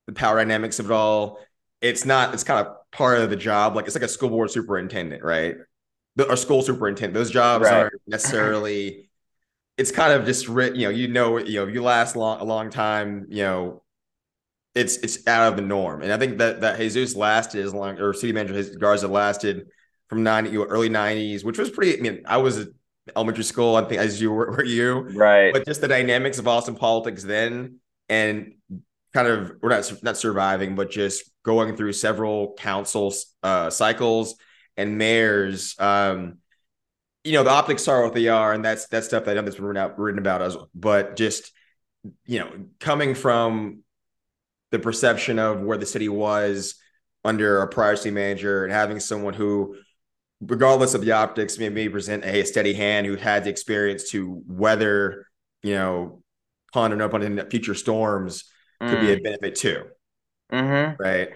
the 0.08 0.14
power 0.14 0.38
dynamics 0.38 0.80
of 0.80 0.88
it 0.88 0.94
all 0.94 1.40
it's 1.86 2.06
not 2.06 2.34
it's 2.34 2.44
kind 2.44 2.66
of 2.66 2.76
part 2.92 3.20
of 3.20 3.30
the 3.30 3.36
job 3.36 3.76
like 3.76 3.86
it's 3.86 3.96
like 3.96 4.04
a 4.04 4.08
school 4.08 4.30
board 4.30 4.50
superintendent 4.50 5.24
right? 5.24 5.56
Or 6.18 6.36
school 6.36 6.62
superintendent 6.62 7.14
those 7.14 7.30
jobs 7.30 7.66
right. 7.66 7.74
aren't 7.74 8.02
necessarily 8.08 9.10
it's 9.78 9.92
kind 9.92 10.14
of 10.14 10.26
just 10.26 10.48
written 10.48 10.80
you 10.80 10.88
know 10.88 10.92
you 10.92 11.08
know 11.08 11.38
you 11.38 11.60
know 11.60 11.68
you 11.68 11.84
last 11.84 12.16
long 12.16 12.40
a 12.40 12.44
long 12.44 12.70
time 12.70 13.28
you 13.30 13.44
know 13.44 13.84
it's 14.74 14.98
it's 14.98 15.28
out 15.28 15.48
of 15.52 15.58
the 15.58 15.62
norm. 15.62 16.02
And 16.02 16.12
i 16.12 16.18
think 16.18 16.40
that 16.40 16.62
that 16.62 16.78
jesus 16.78 17.16
lasted 17.16 17.64
as 17.64 17.74
long 17.74 18.00
or 18.00 18.14
city 18.14 18.34
manager 18.34 18.78
garza 18.78 19.08
lasted 19.08 19.68
from 20.08 20.24
90 20.24 20.58
early 20.58 20.90
90s 20.90 21.44
which 21.44 21.58
was 21.58 21.70
pretty 21.70 21.98
i 21.98 22.02
mean 22.02 22.22
i 22.26 22.38
was 22.38 22.68
elementary 23.16 23.44
school 23.44 23.76
i 23.76 23.84
think 23.84 24.00
as 24.00 24.22
you 24.22 24.32
were, 24.32 24.52
were 24.52 24.64
you. 24.64 25.02
Right. 25.02 25.54
But 25.54 25.66
just 25.66 25.82
the 25.82 25.88
dynamics 25.88 26.40
of 26.40 26.48
austin 26.48 26.76
politics 26.76 27.24
then 27.24 27.80
and 28.10 28.54
kind 29.16 29.28
of 29.28 29.54
we're 29.62 29.70
not 29.70 29.92
not 30.04 30.18
surviving, 30.18 30.76
but 30.76 30.92
just 30.92 31.32
going 31.46 31.78
through 31.78 31.94
several 31.94 32.54
council 32.56 33.14
uh, 33.44 33.70
cycles 33.70 34.36
and 34.76 34.98
mayors. 34.98 35.76
Um, 35.80 36.40
you 37.24 37.34
know, 37.34 37.44
the 37.44 37.52
optics 37.52 37.88
are 37.88 38.04
what 38.04 38.14
they 38.14 38.28
are, 38.28 38.54
and 38.54 38.66
that's 38.66 38.88
that's 38.88 39.08
stuff 39.08 39.26
that 39.26 39.32
I 39.32 39.34
know 39.36 39.44
that's 39.44 39.56
been 39.56 39.66
written, 39.66 39.82
out, 39.82 39.98
written 39.98 40.20
about 40.20 40.42
us. 40.42 40.58
But 40.74 41.16
just 41.16 41.52
you 42.26 42.40
know, 42.40 42.52
coming 42.80 43.16
from 43.16 43.84
the 44.72 44.80
perception 44.80 45.40
of 45.40 45.62
where 45.62 45.78
the 45.78 45.86
city 45.86 46.10
was 46.10 46.76
under 47.24 47.62
a 47.62 47.68
prior 47.68 47.96
city 47.96 48.12
manager 48.12 48.64
and 48.64 48.74
having 48.74 49.00
someone 49.00 49.34
who 49.34 49.76
regardless 50.42 50.94
of 50.94 51.02
the 51.02 51.12
optics, 51.12 51.58
may 51.58 51.70
maybe 51.70 51.90
present 51.90 52.26
a 52.26 52.44
steady 52.44 52.74
hand 52.74 53.08
who 53.08 53.16
had 53.16 53.44
the 53.44 53.50
experience 53.50 54.10
to 54.12 54.44
weather, 54.48 55.28
you 55.64 55.74
know, 55.74 56.22
pun 56.74 56.92
or 56.92 56.96
no 56.96 57.10
pun 57.10 57.24
in 57.24 57.50
future 57.50 57.74
storms 57.74 58.46
could 58.82 58.98
mm. 58.98 59.02
be 59.02 59.12
a 59.14 59.18
mm. 59.18 59.24
benefit 59.24 59.56
too. 59.56 59.86
Mm-hmm. 60.52 61.02
Right. 61.02 61.30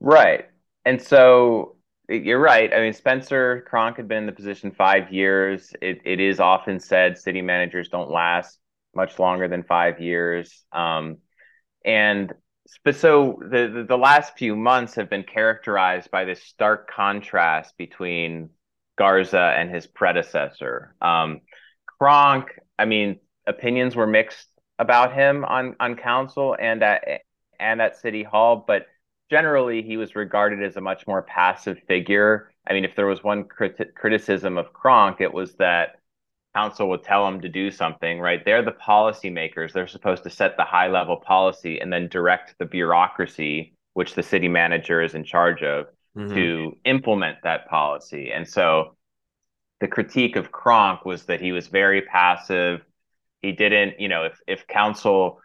Right. 0.00 0.46
And 0.84 1.00
so 1.00 1.76
you're 2.08 2.40
right. 2.40 2.72
I 2.72 2.80
mean, 2.80 2.92
Spencer 2.92 3.64
Cronk 3.68 3.96
had 3.96 4.08
been 4.08 4.18
in 4.18 4.26
the 4.26 4.32
position 4.32 4.70
five 4.72 5.12
years. 5.12 5.72
It, 5.80 6.02
it 6.04 6.20
is 6.20 6.40
often 6.40 6.78
said 6.80 7.18
city 7.18 7.42
managers 7.42 7.88
don't 7.88 8.10
last 8.10 8.58
much 8.94 9.18
longer 9.18 9.48
than 9.48 9.62
five 9.62 10.00
years. 10.00 10.64
Um, 10.72 11.18
and 11.84 12.32
but 12.84 12.96
so 12.96 13.38
the, 13.40 13.70
the, 13.74 13.84
the 13.84 13.98
last 13.98 14.36
few 14.38 14.56
months 14.56 14.94
have 14.94 15.10
been 15.10 15.22
characterized 15.22 16.10
by 16.10 16.24
this 16.24 16.42
stark 16.42 16.90
contrast 16.90 17.76
between 17.76 18.50
Garza 18.96 19.54
and 19.56 19.70
his 19.70 19.86
predecessor. 19.86 20.94
Um, 21.00 21.40
Cronk, 21.98 22.48
I 22.78 22.84
mean, 22.84 23.20
opinions 23.46 23.96
were 23.96 24.06
mixed 24.06 24.48
about 24.78 25.14
him 25.14 25.44
on 25.44 25.76
on 25.78 25.96
council 25.96 26.56
and 26.58 26.82
at 26.82 27.20
and 27.58 27.80
at 27.80 27.96
city 27.96 28.22
hall, 28.22 28.64
but 28.66 28.86
generally 29.30 29.82
he 29.82 29.96
was 29.96 30.16
regarded 30.16 30.62
as 30.62 30.76
a 30.76 30.80
much 30.80 31.06
more 31.06 31.22
passive 31.22 31.78
figure. 31.86 32.50
I 32.66 32.72
mean, 32.72 32.84
if 32.84 32.96
there 32.96 33.06
was 33.06 33.22
one 33.22 33.44
crit- 33.44 33.94
criticism 33.94 34.58
of 34.58 34.72
Cronk, 34.72 35.20
it 35.20 35.32
was 35.32 35.54
that 35.54 35.96
council 36.54 36.88
would 36.90 37.02
tell 37.02 37.26
him 37.26 37.40
to 37.40 37.48
do 37.48 37.70
something. 37.70 38.20
Right? 38.20 38.44
They're 38.44 38.64
the 38.64 38.72
policymakers. 38.72 39.72
They're 39.72 39.86
supposed 39.86 40.22
to 40.24 40.30
set 40.30 40.56
the 40.56 40.64
high 40.64 40.88
level 40.88 41.16
policy 41.16 41.80
and 41.80 41.92
then 41.92 42.08
direct 42.08 42.54
the 42.58 42.66
bureaucracy, 42.66 43.74
which 43.94 44.14
the 44.14 44.22
city 44.22 44.48
manager 44.48 45.02
is 45.02 45.14
in 45.14 45.24
charge 45.24 45.62
of, 45.62 45.86
mm-hmm. 46.16 46.34
to 46.34 46.76
implement 46.84 47.38
that 47.42 47.68
policy. 47.68 48.30
And 48.32 48.48
so 48.48 48.96
the 49.80 49.88
critique 49.88 50.36
of 50.36 50.52
Cronk 50.52 51.04
was 51.04 51.24
that 51.24 51.40
he 51.40 51.52
was 51.52 51.66
very 51.66 52.02
passive 52.02 52.82
he 53.44 53.52
didn't 53.52 54.00
you 54.00 54.08
know 54.08 54.24
if 54.24 54.40
if 54.46 54.66
council 54.66 55.40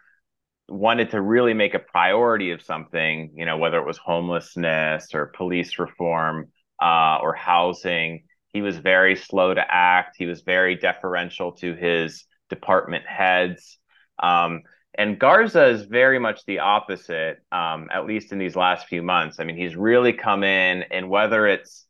wanted 0.70 1.10
to 1.10 1.20
really 1.20 1.54
make 1.54 1.74
a 1.74 1.78
priority 1.78 2.52
of 2.52 2.62
something 2.62 3.32
you 3.34 3.44
know 3.44 3.58
whether 3.58 3.78
it 3.78 3.86
was 3.86 3.98
homelessness 3.98 5.14
or 5.14 5.26
police 5.26 5.78
reform 5.78 6.48
uh, 6.80 7.18
or 7.20 7.34
housing. 7.34 8.24
He 8.52 8.62
was 8.62 8.78
very 8.78 9.16
slow 9.16 9.54
to 9.54 9.64
act. 9.68 10.16
He 10.18 10.26
was 10.26 10.42
very 10.42 10.74
deferential 10.74 11.52
to 11.56 11.74
his 11.74 12.24
department 12.48 13.04
heads. 13.06 13.78
Um, 14.20 14.62
and 14.98 15.18
garza 15.18 15.66
is 15.66 15.82
very 15.84 16.18
much 16.18 16.44
the 16.46 16.58
opposite 16.58 17.38
um, 17.52 17.88
at 17.92 18.06
least 18.06 18.32
in 18.32 18.38
these 18.38 18.56
last 18.56 18.86
few 18.86 19.02
months. 19.02 19.38
I 19.38 19.44
mean 19.44 19.56
he's 19.56 19.76
really 19.76 20.12
come 20.12 20.44
in 20.44 20.84
and 20.90 21.08
whether 21.08 21.46
it's 21.46 21.86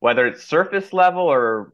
whether 0.00 0.26
it's 0.26 0.44
surface 0.44 0.92
level 0.92 1.24
or 1.24 1.72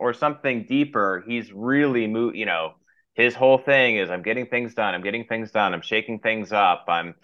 or 0.00 0.12
something 0.12 0.64
deeper 0.64 1.24
he's 1.26 1.52
really 1.52 2.06
moved 2.06 2.36
you 2.36 2.46
know 2.46 2.72
his 3.18 3.34
whole 3.34 3.58
thing 3.58 3.96
is 3.96 4.10
I'm 4.10 4.22
getting 4.22 4.46
things 4.46 4.74
done. 4.74 4.94
I'm 4.94 5.02
getting 5.02 5.24
things 5.24 5.50
done. 5.50 5.74
I'm 5.74 5.82
shaking 5.82 6.20
things 6.20 6.52
up. 6.52 6.84
I'm, 6.86 7.16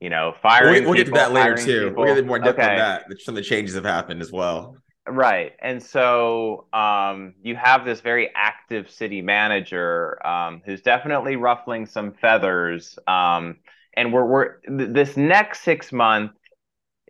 you 0.00 0.08
know, 0.08 0.34
firing. 0.42 0.84
We'll, 0.84 0.94
we'll 0.94 1.04
people, 1.04 1.14
get 1.14 1.26
to 1.26 1.32
that 1.32 1.32
later 1.32 1.56
too. 1.56 1.88
People. 1.90 2.04
We'll 2.04 2.14
get 2.14 2.26
more 2.26 2.38
depth 2.38 2.58
okay. 2.58 2.70
on 2.70 2.78
that. 2.78 3.04
Some 3.20 3.36
of 3.36 3.36
the 3.36 3.48
changes 3.48 3.74
have 3.74 3.84
happened 3.84 4.22
as 4.22 4.32
well. 4.32 4.78
Right. 5.06 5.52
And 5.60 5.82
so 5.82 6.66
um, 6.72 7.34
you 7.42 7.54
have 7.56 7.84
this 7.84 8.00
very 8.00 8.30
active 8.34 8.90
city 8.90 9.20
manager 9.20 10.24
um, 10.26 10.62
who's 10.64 10.80
definitely 10.80 11.36
ruffling 11.36 11.84
some 11.84 12.12
feathers. 12.12 12.98
Um, 13.06 13.58
and 13.94 14.10
we're, 14.10 14.24
we're 14.24 14.56
th- 14.60 14.90
this 14.90 15.18
next 15.18 15.64
six 15.64 15.92
months 15.92 16.34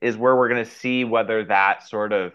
is 0.01 0.17
where 0.17 0.35
we're 0.35 0.49
going 0.49 0.65
to 0.65 0.71
see 0.71 1.05
whether 1.05 1.45
that 1.45 1.87
sort 1.89 2.13
of, 2.13 2.33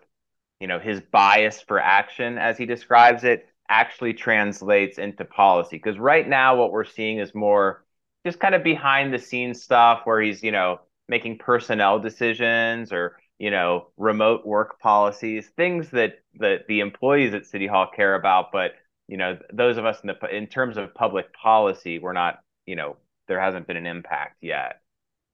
you 0.61 0.67
know, 0.67 0.79
his 0.79 1.01
bias 1.11 1.61
for 1.67 1.81
action, 1.81 2.37
as 2.37 2.57
he 2.57 2.65
describes 2.65 3.25
it, 3.25 3.45
actually 3.69 4.13
translates 4.13 4.97
into 4.97 5.25
policy. 5.25 5.77
Because 5.77 5.97
right 5.97 6.27
now, 6.27 6.55
what 6.55 6.71
we're 6.71 6.85
seeing 6.85 7.19
is 7.19 7.33
more 7.35 7.83
just 8.25 8.39
kind 8.39 8.55
of 8.55 8.63
behind 8.63 9.13
the 9.13 9.19
scenes 9.19 9.61
stuff 9.61 10.01
where 10.05 10.21
he's, 10.21 10.43
you 10.43 10.51
know, 10.51 10.79
making 11.07 11.37
personnel 11.37 11.99
decisions 11.99 12.91
or 12.91 13.17
you 13.39 13.51
know, 13.51 13.87
remote 13.97 14.45
work 14.45 14.79
policies, 14.79 15.47
things 15.55 15.89
that 15.91 16.19
that 16.39 16.67
the 16.67 16.79
employees 16.79 17.33
at 17.33 17.45
City 17.45 17.67
Hall 17.67 17.87
care 17.95 18.15
about, 18.15 18.51
but 18.51 18.73
you 19.07 19.17
know, 19.17 19.37
those 19.53 19.77
of 19.77 19.85
us 19.85 20.01
in 20.01 20.07
the 20.07 20.35
in 20.35 20.47
terms 20.47 20.77
of 20.77 20.93
public 20.93 21.33
policy, 21.33 21.99
we're 21.99 22.13
not, 22.13 22.39
you 22.65 22.75
know, 22.75 22.97
there 23.27 23.39
hasn't 23.39 23.67
been 23.67 23.77
an 23.77 23.85
impact 23.85 24.37
yet. 24.41 24.81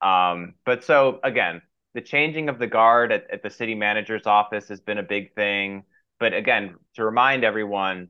Um, 0.01 0.55
but 0.65 0.83
so 0.83 1.19
again, 1.23 1.61
the 1.93 2.01
changing 2.01 2.49
of 2.49 2.59
the 2.59 2.67
guard 2.67 3.11
at, 3.11 3.31
at 3.31 3.41
the 3.41 3.49
city 3.49 3.75
manager's 3.75 4.27
office 4.27 4.67
has 4.67 4.81
been 4.81 4.97
a 4.97 5.03
big 5.03 5.33
thing. 5.33 5.83
But 6.19 6.33
again, 6.33 6.75
to 6.95 7.05
remind 7.05 7.43
everyone, 7.43 8.09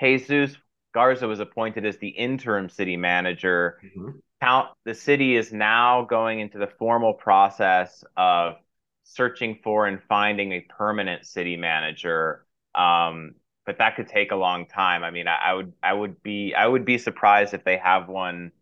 Jesus 0.00 0.56
Garza 0.94 1.26
was 1.26 1.40
appointed 1.40 1.84
as 1.84 1.98
the 1.98 2.08
interim 2.08 2.68
city 2.68 2.96
manager. 2.96 3.80
Mm-hmm. 3.84 4.10
Count 4.40 4.68
the 4.84 4.94
city 4.94 5.36
is 5.36 5.52
now 5.52 6.04
going 6.04 6.40
into 6.40 6.58
the 6.58 6.68
formal 6.78 7.12
process 7.12 8.04
of 8.16 8.54
searching 9.02 9.58
for 9.62 9.86
and 9.86 10.00
finding 10.08 10.52
a 10.52 10.60
permanent 10.60 11.26
city 11.26 11.56
manager. 11.56 12.46
Um, 12.74 13.34
but 13.66 13.78
that 13.78 13.96
could 13.96 14.08
take 14.08 14.30
a 14.30 14.36
long 14.36 14.66
time. 14.66 15.02
I 15.02 15.10
mean, 15.10 15.26
I, 15.26 15.36
I, 15.36 15.54
would 15.54 15.72
I 15.82 15.92
would 15.92 16.22
be 16.22 16.54
I 16.54 16.66
would 16.66 16.84
be 16.84 16.98
surprised 16.98 17.54
if 17.54 17.64
they 17.64 17.76
have 17.78 18.08
one. 18.08 18.52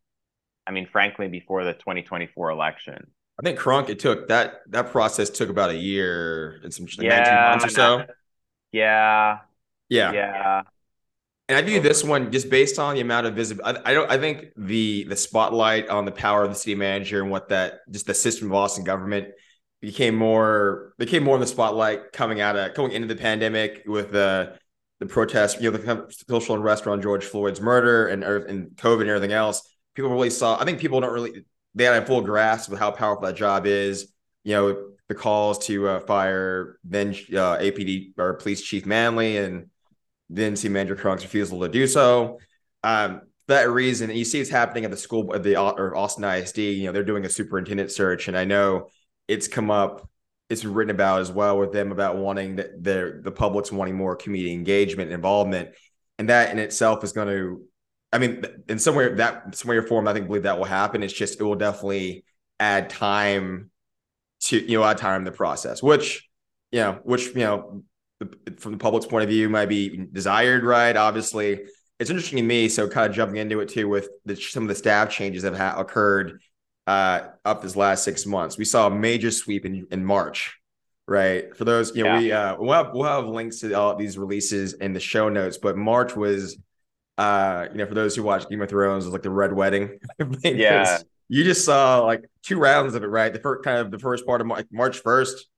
I 0.67 0.71
mean, 0.71 0.87
frankly, 0.87 1.29
before 1.29 1.65
the 1.65 1.75
2024 1.75 2.51
election. 2.51 3.07
I 3.39 3.43
think 3.43 3.59
Cronk 3.59 3.89
it 3.89 3.99
took 3.99 4.29
that 4.29 4.61
that 4.69 4.91
process 4.91 5.29
took 5.29 5.49
about 5.49 5.71
a 5.71 5.77
year 5.77 6.61
and 6.62 6.73
some 6.73 6.87
like 6.87 7.07
yeah, 7.07 7.17
19 7.17 7.35
months 7.35 7.65
or 7.65 7.69
so. 7.71 8.07
Yeah. 8.71 9.39
Yeah. 9.89 10.12
Yeah. 10.12 10.62
And 11.49 11.59
I 11.59 11.63
view 11.63 11.81
this 11.81 12.05
one 12.05 12.31
just 12.31 12.49
based 12.49 12.79
on 12.79 12.95
the 12.95 13.01
amount 13.01 13.27
of 13.27 13.35
visibility. 13.35 13.81
I, 13.85 13.91
I, 13.91 13.95
don't. 13.95 14.11
I 14.11 14.19
think 14.19 14.47
the 14.57 15.05
the 15.05 15.17
spotlight 15.17 15.89
on 15.89 16.05
the 16.05 16.13
power 16.13 16.45
of 16.45 16.51
the 16.51 16.55
city 16.55 16.75
manager 16.75 17.21
and 17.21 17.31
what 17.31 17.49
that 17.49 17.81
just 17.91 18.07
the 18.07 18.15
system 18.15 18.49
of 18.49 18.55
Austin 18.55 18.85
government 18.85 19.29
became 19.81 20.15
more 20.15 20.95
became 20.99 21.25
more 21.25 21.35
in 21.35 21.41
the 21.41 21.47
spotlight 21.47 22.13
coming 22.13 22.41
out 22.41 22.57
of 22.57 22.75
going 22.75 22.93
into 22.93 23.09
the 23.09 23.17
pandemic 23.17 23.83
with 23.87 24.13
the 24.13 24.57
the 25.01 25.07
protests, 25.07 25.61
you 25.61 25.69
know, 25.69 25.77
the 25.77 26.15
social 26.29 26.55
unrest 26.55 26.87
around 26.87 27.03
George 27.03 27.25
Floyd's 27.25 27.61
murder 27.61 28.07
and 28.07 28.23
and 28.23 28.71
COVID 28.77 29.03
and 29.03 29.11
everything 29.11 29.33
else. 29.33 29.69
People 29.95 30.11
really 30.11 30.31
saw. 30.31 30.59
I 30.59 30.65
think 30.65 30.79
people 30.79 31.01
don't 31.01 31.13
really 31.13 31.45
they 31.75 31.85
had 31.85 32.03
a 32.03 32.07
full 32.07 32.21
grasp 32.21 32.71
of 32.71 32.79
how 32.79 32.93
powerful 32.93 33.27
that 33.27 33.35
job 33.35 33.67
is. 33.67 34.13
You 34.45 34.55
know, 34.55 34.91
the 35.09 35.15
calls 35.17 35.67
to 35.67 35.89
uh, 35.89 36.01
fire 36.01 36.79
then 36.85 37.11
uh, 37.11 37.59
APD 37.59 38.13
or 38.17 38.35
Police 38.35 38.63
Chief 38.63 38.87
Manley 38.87 39.39
and 39.39 39.71
then 40.35 40.57
see 40.57 40.69
Manager 40.69 40.97
Cronk's 40.97 41.23
refusal 41.23 41.61
to 41.61 41.69
do 41.69 41.87
so. 41.87 42.39
Um, 42.83 43.23
that 43.49 43.71
reason, 43.71 44.11
you 44.11 44.25
see 44.25 44.41
it's 44.41 44.51
happening 44.51 44.85
at 44.85 44.91
the 44.91 44.97
school 44.97 45.35
at 45.35 45.43
the 45.43 45.57
or 45.57 45.97
Austin 45.97 46.25
ISD. 46.25 46.59
You 46.59 46.87
know, 46.87 46.93
they're 46.93 47.05
doing 47.05 47.25
a 47.25 47.31
superintendent 47.31 47.91
search, 47.91 48.29
and 48.29 48.37
I 48.37 48.45
know 48.45 48.89
it's 49.29 49.49
come 49.49 49.71
up. 49.71 50.09
It's 50.49 50.65
written 50.65 50.91
about 50.91 51.21
as 51.21 51.31
well 51.31 51.59
with 51.59 51.73
them 51.73 51.93
about 51.93 52.17
wanting 52.17 52.57
the 52.57 52.71
the, 52.81 53.21
the 53.23 53.33
public's 53.33 53.73
wanting 53.73 53.97
more 53.97 54.17
community 54.17 54.53
engagement 54.53 55.09
and 55.09 55.15
involvement, 55.15 55.71
and 56.19 56.29
that 56.29 56.51
in 56.51 56.59
itself 56.59 57.05
is 57.05 57.12
going 57.12 57.29
to 57.29 57.65
I 58.12 58.19
mean, 58.19 58.45
in 58.69 58.79
some 58.79 58.95
way 58.95 59.15
that 59.15 59.55
some 59.55 59.71
way 59.71 59.77
or 59.77 59.83
form, 59.83 60.07
I 60.07 60.12
think 60.12 60.27
believe 60.27 60.43
that 60.43 60.59
will 60.59 60.67
happen. 60.67 61.03
It's 61.03 61.12
just 61.12 61.41
it 61.41 61.45
will 61.45 61.57
definitely 61.57 62.25
add 62.61 62.91
time 62.91 63.71
to 64.43 64.59
you 64.59 64.79
know 64.79 64.85
add 64.85 64.99
time 64.99 65.23
in 65.23 65.25
the 65.25 65.33
process, 65.33 65.83
which 65.83 66.29
you 66.71 66.81
know, 66.81 67.01
which 67.05 67.29
you 67.29 67.41
know, 67.41 67.83
from 68.59 68.73
the 68.73 68.79
public's 68.79 69.07
point 69.07 69.25
of 69.25 69.31
view, 69.31 69.49
might 69.49 69.69
be 69.69 70.07
desired, 70.12 70.64
right? 70.64 70.97
Obviously, 70.97 71.61
it's 71.99 72.11
interesting 72.11 72.38
to 72.38 72.43
me. 72.43 72.69
So, 72.69 72.88
kind 72.88 73.09
of 73.09 73.14
jumping 73.14 73.37
into 73.37 73.61
it 73.61 73.69
too 73.69 73.88
with 73.88 74.09
the, 74.25 74.37
some 74.37 74.64
of 74.64 74.69
the 74.69 74.75
staff 74.75 75.11
changes 75.11 75.43
that 75.43 75.55
have 75.55 75.75
ha- 75.75 75.81
occurred 75.81 76.41
uh, 76.87 77.29
up 77.45 77.62
this 77.62 77.76
last 77.76 78.05
six 78.05 78.26
months. 78.26 78.59
We 78.59 78.64
saw 78.64 78.87
a 78.87 78.91
major 78.91 79.31
sweep 79.31 79.64
in 79.64 79.87
in 79.91 80.05
March, 80.05 80.59
right? 81.07 81.57
For 81.57 81.64
those, 81.64 81.95
you 81.97 82.05
know, 82.05 82.14
yeah. 82.14 82.21
we 82.21 82.33
uh, 82.33 82.57
we'll 82.59 82.73
have, 82.73 82.95
we'll 82.95 83.05
have 83.05 83.26
links 83.26 83.61
to 83.61 83.73
all 83.75 83.97
these 83.97 84.19
releases 84.19 84.75
in 84.75 84.93
the 84.93 85.00
show 85.00 85.29
notes, 85.29 85.59
but 85.59 85.76
March 85.76 86.17
was 86.17 86.59
uh, 87.19 87.69
you 87.71 87.79
know, 87.79 87.87
for 87.87 87.95
those 87.95 88.17
who 88.17 88.23
watch 88.23 88.49
Game 88.49 88.62
of 88.62 88.69
Thrones, 88.69 89.05
was 89.05 89.12
like 89.12 89.23
the 89.23 89.31
Red 89.31 89.52
Wedding. 89.52 89.99
yeah, 90.43 90.99
you 91.29 91.45
just 91.45 91.64
saw 91.64 92.00
like 92.00 92.25
two 92.43 92.59
rounds 92.59 92.95
of 92.95 93.05
it, 93.05 93.09
right? 93.09 93.33
The 93.33 93.38
first 93.38 93.64
kind 93.64 93.79
of 93.79 93.91
the 93.91 93.99
first 93.99 94.26
part 94.26 94.41
of 94.41 94.50
March, 94.71 94.99
first, 94.99 95.49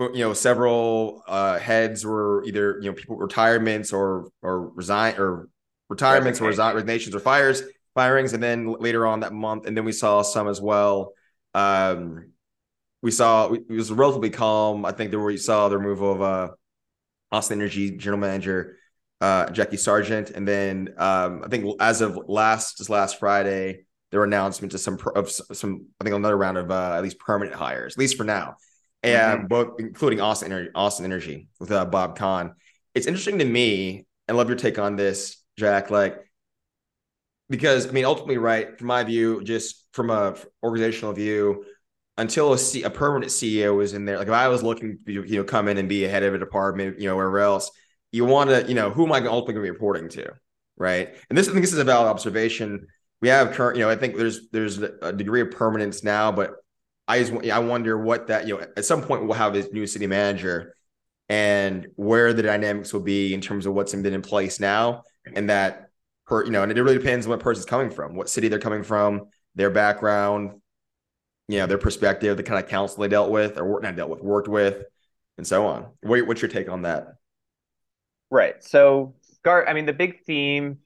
you 0.00 0.18
know, 0.18 0.32
several 0.32 1.22
uh, 1.26 1.58
heads 1.58 2.04
were 2.04 2.44
either 2.44 2.78
you 2.80 2.90
know 2.90 2.94
people 2.94 3.16
retirements 3.16 3.92
or 3.92 4.30
or 4.42 4.68
resign 4.70 5.14
or 5.18 5.48
retirements 5.88 6.40
or 6.40 6.48
resignations 6.48 7.14
or 7.14 7.20
fires 7.20 7.62
firings, 7.94 8.32
and 8.32 8.42
then 8.42 8.72
later 8.72 9.06
on 9.06 9.20
that 9.20 9.32
month, 9.32 9.66
and 9.66 9.76
then 9.76 9.84
we 9.84 9.92
saw 9.92 10.22
some 10.22 10.48
as 10.48 10.60
well. 10.60 11.12
Um, 11.54 12.32
we 13.02 13.10
saw 13.10 13.52
it 13.52 13.68
was 13.68 13.92
relatively 13.92 14.30
calm. 14.30 14.84
I 14.84 14.92
think 14.92 15.10
there 15.10 15.20
we 15.20 15.36
saw 15.36 15.68
the 15.68 15.78
removal 15.78 16.12
of 16.12 16.22
uh, 16.22 16.48
Austin 17.30 17.60
Energy 17.60 17.96
general 17.96 18.20
manager 18.20 18.78
uh, 19.20 19.48
Jackie 19.50 19.76
Sargent, 19.78 20.30
and 20.30 20.46
then 20.46 20.94
um, 20.98 21.42
I 21.44 21.48
think 21.48 21.64
as 21.80 22.00
of 22.00 22.18
last 22.28 22.76
just 22.76 22.90
last 22.90 23.18
Friday, 23.18 23.86
there 24.10 24.20
were 24.20 24.26
announcements 24.26 24.74
of 24.74 24.80
some 24.82 24.98
of 25.14 25.30
some 25.30 25.86
I 25.98 26.04
think 26.04 26.14
another 26.14 26.36
round 26.36 26.58
of 26.58 26.70
uh, 26.70 26.94
at 26.96 27.02
least 27.02 27.18
permanent 27.18 27.56
hires, 27.56 27.94
at 27.94 27.98
least 27.98 28.16
for 28.18 28.24
now, 28.24 28.56
and 29.04 29.38
mm-hmm. 29.40 29.46
both 29.48 29.74
including 29.78 30.20
Austin 30.20 30.52
Energy, 30.52 30.70
Austin 30.74 31.04
Energy 31.04 31.48
with 31.60 31.70
uh, 31.70 31.84
Bob 31.84 32.18
Kahn. 32.18 32.54
It's 32.94 33.06
interesting 33.06 33.38
to 33.38 33.44
me, 33.44 34.06
and 34.28 34.36
love 34.36 34.48
your 34.48 34.56
take 34.56 34.78
on 34.78 34.96
this, 34.96 35.42
Jack. 35.56 35.90
Like 35.90 36.24
because 37.48 37.88
I 37.88 37.92
mean, 37.92 38.04
ultimately, 38.04 38.38
right 38.38 38.78
from 38.78 38.86
my 38.86 39.04
view, 39.04 39.42
just 39.42 39.86
from 39.92 40.10
a 40.10 40.34
organizational 40.62 41.12
view, 41.12 41.64
until 42.16 42.52
a, 42.52 42.58
C, 42.58 42.82
a 42.82 42.90
permanent 42.90 43.30
CEO 43.30 43.76
was 43.76 43.92
in 43.92 44.04
there, 44.04 44.18
like 44.18 44.28
if 44.28 44.32
I 44.34 44.48
was 44.48 44.62
looking 44.62 44.98
to 45.06 45.12
you 45.12 45.36
know 45.36 45.44
come 45.44 45.68
in 45.68 45.78
and 45.78 45.88
be 45.88 46.04
a 46.04 46.08
head 46.08 46.22
of 46.22 46.34
a 46.34 46.38
department, 46.38 47.00
you 47.00 47.08
know, 47.08 47.16
wherever 47.16 47.40
else 47.40 47.70
you 48.12 48.24
want 48.24 48.50
to, 48.50 48.64
you 48.68 48.74
know, 48.74 48.90
who 48.90 49.04
am 49.06 49.12
I 49.12 49.16
ultimately 49.16 49.54
going 49.54 49.56
to 49.56 49.62
be 49.62 49.70
reporting 49.70 50.08
to, 50.10 50.32
right? 50.76 51.16
And 51.28 51.36
this, 51.36 51.48
I 51.48 51.52
think, 51.52 51.64
this 51.64 51.72
is 51.72 51.80
a 51.80 51.84
valid 51.84 52.08
observation. 52.08 52.86
We 53.20 53.28
have 53.28 53.52
current, 53.52 53.76
you 53.76 53.82
know, 53.84 53.90
I 53.90 53.96
think 53.96 54.16
there's 54.16 54.48
there's 54.50 54.78
a 54.78 55.12
degree 55.12 55.40
of 55.40 55.50
permanence 55.50 56.04
now, 56.04 56.30
but 56.30 56.52
I 57.06 57.20
just 57.22 57.32
I 57.50 57.58
wonder 57.58 57.98
what 57.98 58.28
that, 58.28 58.46
you 58.46 58.56
know, 58.56 58.66
at 58.76 58.84
some 58.84 59.02
point 59.02 59.24
we'll 59.24 59.34
have 59.34 59.52
this 59.52 59.70
new 59.72 59.86
city 59.86 60.06
manager, 60.06 60.74
and 61.28 61.88
where 61.96 62.32
the 62.32 62.42
dynamics 62.42 62.92
will 62.92 63.00
be 63.00 63.34
in 63.34 63.40
terms 63.40 63.66
of 63.66 63.74
what's 63.74 63.94
been 63.94 64.06
in 64.06 64.22
place 64.22 64.60
now, 64.60 65.02
and 65.34 65.50
that 65.50 65.90
per, 66.26 66.44
you 66.44 66.50
know, 66.50 66.62
and 66.62 66.72
it 66.72 66.82
really 66.82 66.98
depends 66.98 67.26
on 67.26 67.30
what 67.30 67.40
person's 67.40 67.66
coming 67.66 67.90
from, 67.90 68.14
what 68.14 68.28
city 68.28 68.48
they're 68.48 68.58
coming 68.58 68.82
from, 68.82 69.28
their 69.54 69.70
background, 69.70 70.60
you 71.48 71.58
know, 71.58 71.66
their 71.66 71.78
perspective, 71.78 72.36
the 72.36 72.42
kind 72.42 72.62
of 72.62 72.68
council 72.70 73.02
they 73.02 73.08
dealt 73.08 73.30
with 73.30 73.58
or 73.58 73.80
not 73.80 73.96
dealt 73.96 74.10
with, 74.10 74.22
worked 74.22 74.48
with, 74.48 74.84
and 75.36 75.46
so 75.46 75.66
on. 75.66 75.86
What, 76.02 76.26
what's 76.26 76.40
your 76.40 76.50
take 76.50 76.70
on 76.70 76.82
that? 76.82 77.08
Right. 78.30 78.62
So 78.64 79.14
Gar, 79.44 79.68
I 79.68 79.74
mean, 79.74 79.84
the 79.84 79.92
big 79.92 80.24
theme 80.24 80.78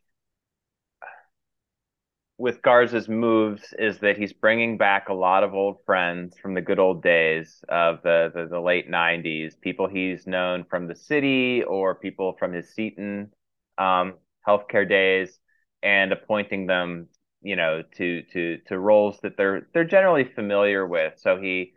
with 2.38 2.62
Garza's 2.62 3.08
moves 3.08 3.74
is 3.78 3.98
that 3.98 4.16
he's 4.16 4.32
bringing 4.32 4.78
back 4.78 5.08
a 5.08 5.14
lot 5.14 5.42
of 5.42 5.54
old 5.54 5.78
friends 5.84 6.38
from 6.38 6.54
the 6.54 6.60
good 6.60 6.78
old 6.78 7.02
days 7.02 7.64
of 7.68 8.00
the, 8.02 8.30
the, 8.32 8.46
the 8.46 8.60
late 8.60 8.88
90s, 8.88 9.60
people 9.60 9.88
he's 9.88 10.26
known 10.26 10.64
from 10.64 10.86
the 10.86 10.94
city 10.94 11.64
or 11.64 11.96
people 11.96 12.36
from 12.38 12.52
his 12.52 12.72
Seton 12.72 13.32
um, 13.76 14.14
healthcare 14.46 14.88
days, 14.88 15.38
and 15.82 16.12
appointing 16.12 16.66
them, 16.66 17.08
you 17.42 17.56
know, 17.56 17.82
to 17.96 18.22
to 18.32 18.58
to 18.68 18.78
roles 18.78 19.20
that 19.22 19.36
they're 19.36 19.66
they're 19.74 19.84
generally 19.84 20.24
familiar 20.24 20.86
with. 20.86 21.14
So 21.18 21.40
he, 21.40 21.74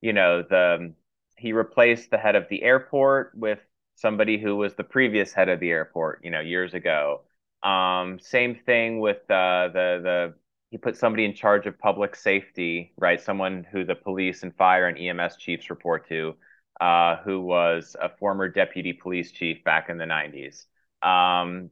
you 0.00 0.12
know, 0.12 0.42
the 0.42 0.94
he 1.36 1.52
replaced 1.52 2.10
the 2.10 2.18
head 2.18 2.36
of 2.36 2.48
the 2.48 2.62
airport 2.62 3.32
with 3.34 3.58
somebody 3.96 4.38
who 4.40 4.56
was 4.56 4.74
the 4.74 4.84
previous 4.84 5.32
head 5.32 5.48
of 5.48 5.60
the 5.60 5.70
airport, 5.70 6.20
you 6.24 6.30
know, 6.30 6.40
years 6.40 6.74
ago. 6.74 7.22
Um, 7.62 8.18
same 8.20 8.54
thing 8.54 9.00
with 9.00 9.18
uh, 9.30 9.68
the 9.68 10.00
the 10.02 10.34
he 10.70 10.78
put 10.78 10.96
somebody 10.96 11.24
in 11.24 11.34
charge 11.34 11.66
of 11.66 11.78
public 11.78 12.14
safety, 12.14 12.92
right? 12.96 13.20
Someone 13.20 13.66
who 13.70 13.84
the 13.84 13.94
police 13.94 14.42
and 14.44 14.54
fire 14.54 14.86
and 14.86 14.96
EMS 14.96 15.36
chiefs 15.36 15.68
report 15.68 16.08
to, 16.08 16.36
uh, 16.80 17.16
who 17.24 17.40
was 17.40 17.96
a 18.00 18.08
former 18.08 18.48
deputy 18.48 18.92
police 18.92 19.32
chief 19.32 19.64
back 19.64 19.90
in 19.90 19.98
the 19.98 20.04
90s. 20.06 20.66
Um, 21.02 21.70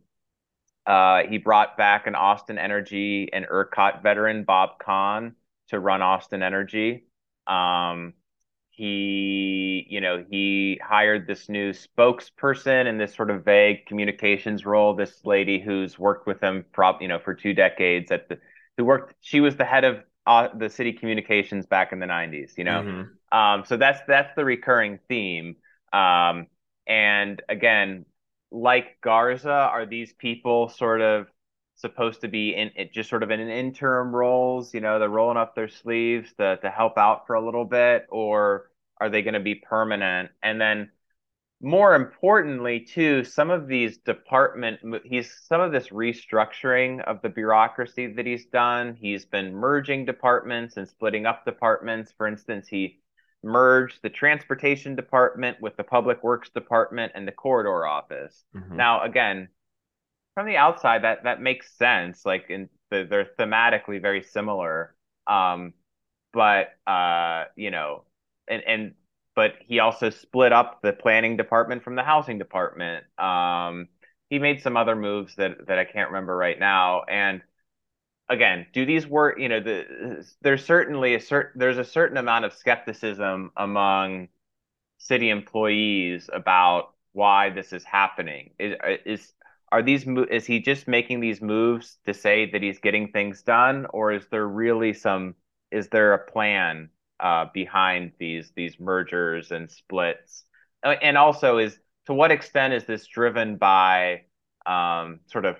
uh, 0.84 1.22
he 1.28 1.38
brought 1.38 1.76
back 1.76 2.06
an 2.06 2.16
Austin 2.16 2.58
Energy 2.58 3.28
and 3.32 3.46
ERCOT 3.46 4.02
veteran, 4.02 4.44
Bob 4.44 4.78
Kahn, 4.80 5.36
to 5.68 5.78
run 5.78 6.02
Austin 6.02 6.42
Energy. 6.42 7.04
Um, 7.46 8.14
he 8.78 9.84
you 9.90 10.00
know 10.00 10.24
he 10.30 10.80
hired 10.80 11.26
this 11.26 11.48
new 11.48 11.72
spokesperson 11.72 12.86
in 12.86 12.96
this 12.96 13.12
sort 13.12 13.28
of 13.28 13.44
vague 13.44 13.84
communications 13.86 14.64
role 14.64 14.94
this 14.94 15.24
lady 15.24 15.58
who's 15.58 15.98
worked 15.98 16.28
with 16.28 16.40
him 16.40 16.64
prop 16.72 17.02
you 17.02 17.08
know 17.08 17.18
for 17.18 17.34
two 17.34 17.52
decades 17.52 18.12
at 18.12 18.28
the 18.28 18.38
who 18.76 18.84
worked 18.84 19.16
she 19.20 19.40
was 19.40 19.56
the 19.56 19.64
head 19.64 19.82
of 19.82 19.96
uh, 20.28 20.46
the 20.56 20.70
city 20.70 20.92
communications 20.92 21.66
back 21.66 21.92
in 21.92 21.98
the 21.98 22.06
90s 22.06 22.56
you 22.56 22.62
know 22.62 22.82
mm-hmm. 22.82 23.36
um, 23.36 23.64
so 23.66 23.76
that's 23.76 23.98
that's 24.06 24.32
the 24.36 24.44
recurring 24.44 25.00
theme 25.08 25.56
um, 25.92 26.46
and 26.86 27.42
again 27.48 28.06
like 28.52 28.96
garza 29.02 29.50
are 29.50 29.86
these 29.86 30.12
people 30.12 30.68
sort 30.68 31.00
of 31.00 31.26
supposed 31.78 32.20
to 32.20 32.28
be 32.28 32.54
in 32.54 32.70
it 32.76 32.92
just 32.92 33.08
sort 33.08 33.22
of 33.22 33.30
in 33.30 33.40
an 33.40 33.48
interim 33.48 34.14
roles 34.14 34.74
you 34.74 34.80
know 34.80 34.98
they're 34.98 35.08
rolling 35.08 35.36
up 35.36 35.54
their 35.54 35.68
sleeves 35.68 36.32
to, 36.38 36.56
to 36.58 36.70
help 36.70 36.98
out 36.98 37.26
for 37.26 37.34
a 37.34 37.44
little 37.44 37.64
bit 37.64 38.06
or 38.10 38.70
Are 39.00 39.08
they 39.10 39.22
going 39.22 39.34
to 39.34 39.40
be 39.40 39.54
permanent? 39.54 40.30
And 40.42 40.60
then 40.60 40.90
more 41.60 41.94
importantly 41.96 42.80
too 42.80 43.24
some 43.24 43.50
of 43.50 43.66
these 43.66 43.98
department 43.98 44.78
he's 45.04 45.28
some 45.48 45.60
of 45.60 45.72
this 45.72 45.88
restructuring 45.88 47.02
of 47.02 47.20
the 47.22 47.28
bureaucracy 47.28 48.06
that 48.06 48.26
he's 48.26 48.46
done 48.46 48.94
he's 48.94 49.24
been 49.24 49.52
merging 49.52 50.04
departments 50.04 50.76
and 50.76 50.88
splitting 50.88 51.26
up 51.26 51.44
departments 51.44 52.12
for 52.16 52.28
instance 52.28 52.68
he 52.68 53.00
merged 53.42 53.98
the 54.02 54.10
transportation 54.10 54.94
department 54.94 55.60
with 55.60 55.76
the 55.76 55.82
public 55.82 56.22
works 56.22 56.48
department 56.50 57.10
and 57.16 57.26
the 57.26 57.32
corridor 57.32 57.86
office 57.86 58.44
mm-hmm. 58.54 58.76
now 58.76 59.02
again 59.02 59.48
from 60.38 60.46
the 60.46 60.56
outside 60.56 61.02
that 61.02 61.24
that 61.24 61.40
makes 61.40 61.76
sense 61.76 62.24
like 62.24 62.46
in 62.48 62.68
the, 62.90 63.06
they're 63.10 63.28
thematically 63.38 64.00
very 64.00 64.22
similar 64.22 64.94
um 65.26 65.72
but 66.32 66.68
uh 66.86 67.44
you 67.56 67.72
know 67.72 68.04
and 68.46 68.62
and 68.64 68.94
but 69.38 69.52
he 69.60 69.78
also 69.78 70.10
split 70.10 70.52
up 70.52 70.82
the 70.82 70.92
planning 70.92 71.36
department 71.36 71.84
from 71.84 71.94
the 71.94 72.02
housing 72.02 72.38
department. 72.38 73.04
Um, 73.20 73.86
he 74.28 74.40
made 74.40 74.62
some 74.62 74.76
other 74.76 74.96
moves 74.96 75.36
that 75.36 75.68
that 75.68 75.78
I 75.78 75.84
can't 75.84 76.10
remember 76.10 76.36
right 76.36 76.58
now. 76.58 77.04
And 77.04 77.42
again, 78.28 78.66
do 78.72 78.84
these 78.84 79.06
work? 79.06 79.38
You 79.38 79.48
know, 79.48 79.60
the, 79.60 80.26
there's 80.42 80.64
certainly 80.64 81.14
a 81.14 81.20
certain 81.20 81.60
there's 81.60 81.78
a 81.78 81.84
certain 81.84 82.16
amount 82.16 82.46
of 82.46 82.52
skepticism 82.52 83.52
among 83.56 84.26
city 84.98 85.30
employees 85.30 86.28
about 86.32 86.94
why 87.12 87.50
this 87.50 87.72
is 87.72 87.84
happening. 87.84 88.50
Is 88.58 88.74
is 89.06 89.32
are 89.70 89.82
these 89.82 90.06
is 90.30 90.46
he 90.46 90.60
just 90.60 90.88
making 90.88 91.20
these 91.20 91.40
moves 91.42 91.98
to 92.06 92.14
say 92.14 92.50
that 92.50 92.62
he's 92.62 92.78
getting 92.78 93.08
things 93.08 93.42
done, 93.42 93.86
or 93.90 94.12
is 94.12 94.26
there 94.30 94.46
really 94.46 94.94
some 94.94 95.34
is 95.70 95.88
there 95.88 96.14
a 96.14 96.30
plan 96.30 96.88
uh, 97.20 97.46
behind 97.52 98.12
these 98.18 98.52
these 98.56 98.80
mergers 98.80 99.50
and 99.50 99.70
splits, 99.70 100.44
uh, 100.82 100.94
and 101.02 101.18
also 101.18 101.58
is 101.58 101.78
to 102.06 102.14
what 102.14 102.30
extent 102.30 102.72
is 102.72 102.84
this 102.84 103.06
driven 103.06 103.56
by 103.56 104.22
um, 104.66 105.20
sort 105.26 105.44
of 105.44 105.56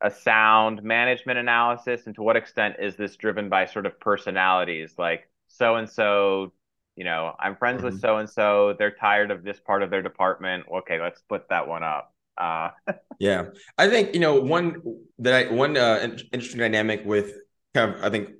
a 0.00 0.10
sound 0.10 0.82
management 0.82 1.38
analysis, 1.38 2.06
and 2.06 2.14
to 2.14 2.22
what 2.22 2.36
extent 2.36 2.76
is 2.80 2.96
this 2.96 3.16
driven 3.16 3.48
by 3.48 3.66
sort 3.66 3.86
of 3.86 3.98
personalities 4.00 4.94
like 4.98 5.28
so 5.48 5.76
and 5.76 5.88
so? 5.88 6.52
You 6.94 7.04
know, 7.04 7.34
I'm 7.40 7.56
friends 7.56 7.78
mm-hmm. 7.78 7.86
with 7.86 8.00
so 8.00 8.18
and 8.18 8.28
so. 8.28 8.74
They're 8.78 8.90
tired 8.90 9.30
of 9.30 9.42
this 9.42 9.58
part 9.58 9.82
of 9.82 9.88
their 9.90 10.02
department. 10.02 10.66
Okay, 10.70 11.00
let's 11.00 11.20
split 11.20 11.48
that 11.48 11.66
one 11.66 11.82
up. 11.82 12.12
Uh, 12.36 12.70
yeah, 13.18 13.46
I 13.78 13.88
think 13.88 14.14
you 14.14 14.20
know 14.20 14.40
one 14.40 14.82
that 15.18 15.34
I 15.34 15.52
one 15.52 15.76
uh, 15.76 16.16
interesting 16.32 16.60
dynamic 16.60 17.02
with 17.04 17.36
kind 17.74 17.94
of 17.94 18.04
I 18.04 18.10
think 18.10 18.30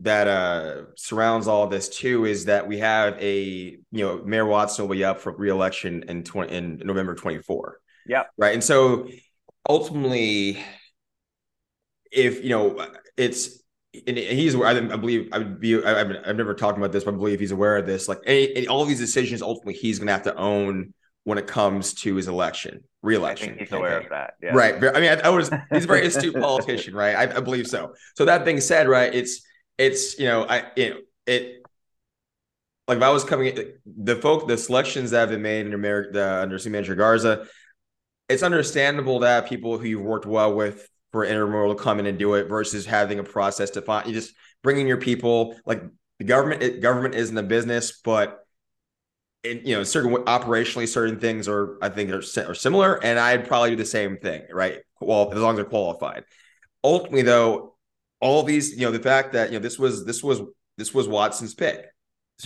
that 0.00 0.28
uh, 0.28 0.82
surrounds 0.96 1.46
all 1.46 1.66
this 1.66 1.88
too 1.88 2.24
is 2.24 2.46
that 2.46 2.66
we 2.66 2.78
have 2.78 3.16
a 3.20 3.78
you 3.90 4.04
know 4.04 4.22
Mayor 4.24 4.46
Watson 4.46 4.86
will 4.86 4.94
be 4.94 5.04
up 5.04 5.20
for 5.20 5.32
reelection 5.32 6.04
in 6.08 6.24
20 6.24 6.52
in 6.52 6.76
November 6.78 7.14
24. 7.14 7.78
Yeah. 8.06 8.24
Right. 8.38 8.54
And 8.54 8.64
so 8.64 9.08
ultimately, 9.68 10.58
if 12.10 12.42
you 12.42 12.50
know 12.50 12.86
it's 13.16 13.62
and 14.06 14.16
he's 14.16 14.54
I, 14.54 14.70
I 14.70 14.96
believe 14.96 15.28
I 15.32 15.38
would 15.38 15.60
be 15.60 15.82
I, 15.84 15.98
have 15.98 16.16
I've 16.24 16.36
never 16.36 16.54
talked 16.54 16.78
about 16.78 16.92
this, 16.92 17.04
but 17.04 17.14
I 17.14 17.16
believe 17.16 17.40
he's 17.40 17.52
aware 17.52 17.76
of 17.76 17.86
this. 17.86 18.08
Like 18.08 18.20
any, 18.24 18.56
any, 18.56 18.68
all 18.68 18.82
of 18.82 18.88
these 18.88 19.00
decisions, 19.00 19.42
ultimately, 19.42 19.74
he's 19.74 19.98
going 19.98 20.06
to 20.06 20.12
have 20.12 20.22
to 20.22 20.36
own 20.36 20.94
when 21.24 21.38
it 21.38 21.46
comes 21.46 21.94
to 21.94 22.16
his 22.16 22.28
election, 22.28 22.82
reelection. 23.02 23.56
he's 23.58 23.72
aware 23.72 24.00
of 24.00 24.08
that. 24.10 24.34
Yeah. 24.42 24.50
Right. 24.54 24.74
I 24.74 25.00
mean, 25.00 25.10
I, 25.10 25.20
I 25.26 25.28
was 25.28 25.50
he's 25.72 25.84
a 25.84 25.86
very 25.86 26.06
astute 26.06 26.34
politician, 26.34 26.94
right? 26.94 27.14
I, 27.14 27.36
I 27.36 27.40
believe 27.40 27.66
so. 27.66 27.94
So 28.16 28.24
that 28.24 28.44
being 28.44 28.60
said, 28.60 28.88
right, 28.88 29.14
it's 29.14 29.42
it's 29.78 30.18
you 30.18 30.26
know 30.26 30.46
I 30.48 30.64
you 30.76 30.90
know 30.90 30.96
it 31.26 31.62
like 32.88 32.96
if 32.96 33.02
I 33.02 33.10
was 33.10 33.24
coming 33.24 33.56
the 33.86 34.16
folk 34.16 34.48
the 34.48 34.56
selections 34.56 35.10
that 35.10 35.20
have 35.20 35.30
been 35.30 35.42
made 35.42 35.66
in 35.66 35.74
America 35.74 36.40
under 36.42 36.58
City 36.58 36.70
Manager 36.70 36.94
Garza, 36.94 37.46
it's 38.28 38.42
understandable 38.42 39.20
that 39.20 39.48
people 39.48 39.78
who 39.78 39.86
you've 39.86 40.02
worked 40.02 40.26
well 40.26 40.54
with 40.54 40.88
for 41.12 41.24
intramural 41.24 41.74
to 41.74 41.82
come 41.82 41.98
in 41.98 42.06
and 42.06 42.18
do 42.18 42.34
it 42.34 42.48
versus 42.48 42.86
having 42.86 43.18
a 43.18 43.24
process 43.24 43.70
to 43.70 43.82
find 43.82 44.06
you 44.06 44.12
just 44.12 44.34
bringing 44.62 44.86
your 44.86 44.96
people 44.96 45.56
like 45.66 45.82
the 46.18 46.24
government 46.24 46.62
it, 46.62 46.80
government 46.80 47.14
isn't 47.14 47.36
a 47.36 47.42
business 47.42 48.00
but 48.04 48.46
in, 49.44 49.62
you 49.64 49.74
know 49.74 49.82
certain 49.82 50.12
operationally 50.24 50.86
certain 50.86 51.18
things 51.18 51.48
are 51.48 51.78
I 51.82 51.88
think 51.88 52.10
are, 52.10 52.22
are 52.48 52.54
similar 52.54 53.02
and 53.02 53.18
I'd 53.18 53.48
probably 53.48 53.70
do 53.70 53.76
the 53.76 53.84
same 53.86 54.18
thing 54.18 54.42
right 54.50 54.78
well 55.00 55.32
as 55.32 55.38
long 55.38 55.52
as 55.52 55.56
they're 55.56 55.64
qualified 55.64 56.24
ultimately 56.84 57.22
though 57.22 57.70
all 58.20 58.42
these, 58.42 58.72
you 58.76 58.82
know, 58.82 58.92
the 58.92 59.00
fact 59.00 59.32
that 59.32 59.50
you 59.50 59.58
know 59.58 59.62
this 59.62 59.78
was 59.78 60.04
this 60.04 60.22
was 60.22 60.40
this 60.76 60.94
was 60.94 61.08
Watson's 61.08 61.54
pick. 61.54 61.86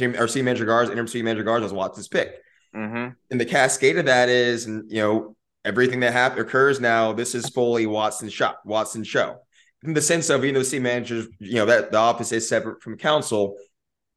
Our 0.01 0.29
C 0.29 0.43
manager 0.43 0.65
guards, 0.65 0.91
interim 0.91 1.09
C 1.09 1.23
manager 1.23 1.45
guards 1.45 1.63
was 1.63 1.73
Watson's 1.73 2.09
pick. 2.09 2.41
Mm-hmm. 2.75 3.13
And 3.31 3.41
the 3.41 3.45
cascade 3.45 3.99
of 3.99 4.07
that 4.07 4.29
is, 4.29 4.67
and 4.67 4.91
you 4.91 5.01
know, 5.01 5.37
everything 5.65 6.01
that 6.01 6.13
happens 6.13 6.41
occurs 6.43 6.81
now. 6.81 7.13
This 7.13 7.35
is 7.35 7.49
fully 7.49 7.87
Watson's 7.87 8.33
shot, 8.33 8.59
Watson's 8.65 9.07
show. 9.07 9.39
In 9.83 9.93
the 9.93 10.01
sense 10.01 10.31
of, 10.31 10.45
even 10.45 10.55
though 10.55 10.63
C 10.63 10.79
managers, 10.79 11.27
you 11.39 11.57
know, 11.57 11.67
that 11.67 11.93
the 11.93 11.99
office 11.99 12.33
is 12.33 12.49
separate 12.49 12.83
from 12.83 12.97
council, 12.97 13.57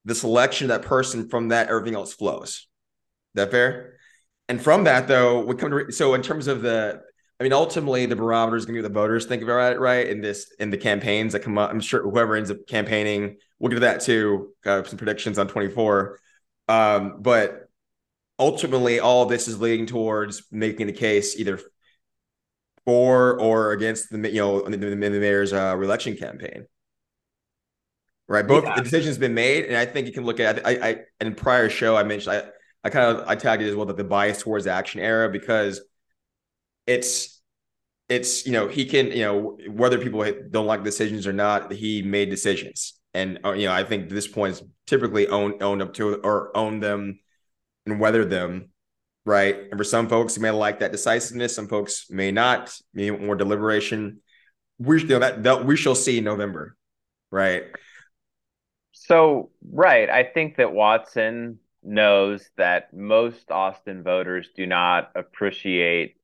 the 0.06 0.16
selection 0.16 0.72
of 0.72 0.82
that 0.82 0.88
person 0.88 1.28
from 1.30 1.50
that, 1.50 1.68
everything 1.68 1.96
else 1.96 2.14
flows. 2.14 2.67
Is 3.36 3.44
that 3.44 3.52
fair? 3.52 3.96
And 4.50 4.62
from 4.62 4.86
that, 4.86 5.08
though, 5.08 5.44
we 5.44 5.56
come 5.56 5.72
to 5.72 5.92
so 5.92 6.14
in 6.14 6.22
terms 6.22 6.48
of 6.48 6.62
the 6.62 7.02
I 7.40 7.44
mean, 7.44 7.54
ultimately, 7.54 8.06
the 8.08 8.16
barometer 8.16 8.58
is 8.58 8.66
going 8.66 8.76
to 8.76 8.82
be 8.82 8.84
what 8.84 8.94
the 8.94 9.00
voters 9.00 9.26
think 9.28 9.44
about 9.44 9.74
it, 9.74 9.80
right? 9.80 10.08
In 10.08 10.22
this, 10.22 10.52
in 10.60 10.72
the 10.72 10.78
campaigns 10.78 11.34
that 11.34 11.42
come 11.42 11.58
up, 11.60 11.70
I'm 11.70 11.80
sure 11.80 12.02
whoever 12.02 12.36
ends 12.36 12.50
up 12.50 12.58
campaigning, 12.68 13.38
we'll 13.60 13.70
get 13.70 13.76
to 13.76 13.80
that 13.82 14.02
too. 14.02 14.54
Uh, 14.66 14.84
some 14.84 14.98
predictions 14.98 15.38
on 15.38 15.48
24, 15.48 16.20
um, 16.68 17.18
but 17.22 17.70
ultimately, 18.40 19.00
all 19.00 19.26
this 19.26 19.48
is 19.48 19.62
leading 19.62 19.86
towards 19.86 20.44
making 20.52 20.88
the 20.88 20.94
case 20.94 21.38
either 21.38 21.60
for 22.86 23.40
or 23.40 23.72
against 23.74 24.10
the 24.10 24.18
you 24.32 24.42
know 24.42 24.62
the, 24.62 24.76
the, 24.76 24.90
the 24.90 24.96
mayor's 24.96 25.54
uh, 25.54 25.76
reelection 25.78 26.18
campaign. 26.18 26.66
Right, 28.28 28.46
both 28.46 28.64
yeah. 28.66 28.76
the 28.76 28.82
decision's 28.82 29.18
been 29.18 29.36
made, 29.36 29.66
and 29.66 29.78
I 29.78 29.86
think 29.86 30.08
you 30.08 30.14
can 30.14 30.26
look 30.26 30.40
at. 30.40 30.66
I, 30.66 30.72
I 30.72 30.98
in 31.22 31.36
prior 31.36 31.70
show 31.70 31.96
I 31.96 32.04
mentioned 32.04 32.36
I 32.36 32.50
I 32.88 32.90
kind 32.90 33.18
of 33.18 33.28
I 33.28 33.36
tagged 33.36 33.62
it 33.62 33.68
as 33.68 33.76
well 33.76 33.86
that 33.88 33.98
the 33.98 34.04
bias 34.04 34.42
towards 34.42 34.66
the 34.66 34.72
action 34.72 35.02
era 35.02 35.30
because 35.30 35.82
it's 36.86 37.42
it's 38.08 38.46
you 38.46 38.54
know 38.54 38.68
he 38.68 38.86
can 38.86 39.08
you 39.08 39.24
know 39.24 39.58
whether 39.70 39.98
people 39.98 40.24
don't 40.50 40.68
like 40.68 40.84
decisions 40.84 41.28
or 41.28 41.34
not 41.34 41.72
he 41.72 42.02
made 42.02 42.30
decisions. 42.30 42.94
And 43.14 43.40
uh, 43.44 43.54
you 43.54 43.68
know 43.68 43.74
i 43.74 43.84
think 43.84 44.10
this 44.10 44.28
point 44.28 44.54
is 44.54 44.64
typically 44.86 45.28
own 45.28 45.62
owned 45.62 45.82
up 45.82 45.94
to 45.96 46.16
or 46.16 46.56
own 46.56 46.80
them 46.80 47.20
and 47.86 48.00
weather 48.00 48.24
them 48.26 48.70
right? 49.26 49.58
And 49.72 49.78
for 49.78 49.84
some 49.84 50.08
folks 50.08 50.36
who 50.36 50.42
may 50.42 50.52
like 50.52 50.80
that 50.80 50.94
decisiveness. 50.94 51.54
Some 51.54 51.68
folks 51.68 52.10
may 52.10 52.32
not. 52.32 52.74
May 52.94 53.12
more 53.12 53.36
deliberation. 53.36 54.22
We 54.80 55.02
you 55.02 55.08
know 55.08 55.20
that, 55.20 55.44
that 55.44 55.66
we 55.66 55.76
shall 55.76 55.96
see 55.96 56.20
in 56.20 56.24
november 56.24 56.78
right? 57.32 57.64
So 58.94 59.52
right. 59.70 60.10
I 60.10 60.24
think 60.24 60.58
that 60.58 60.72
watson 60.72 61.60
knows 61.84 62.50
that 62.58 62.94
most 62.94 63.52
austin 63.52 64.04
voters 64.04 64.50
do 64.56 64.66
not 64.66 65.12
appreciate 65.16 66.18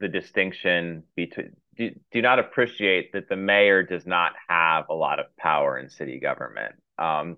the 0.00 0.08
distinction 0.08 1.02
between 1.16 1.56
do, 1.78 1.94
do 2.10 2.20
not 2.20 2.38
appreciate 2.38 3.12
that 3.12 3.28
the 3.28 3.36
mayor 3.36 3.82
does 3.82 4.04
not 4.04 4.32
have 4.48 4.86
a 4.90 4.94
lot 4.94 5.20
of 5.20 5.34
power 5.36 5.78
in 5.78 5.88
city 5.88 6.18
government. 6.18 6.74
Um, 6.98 7.36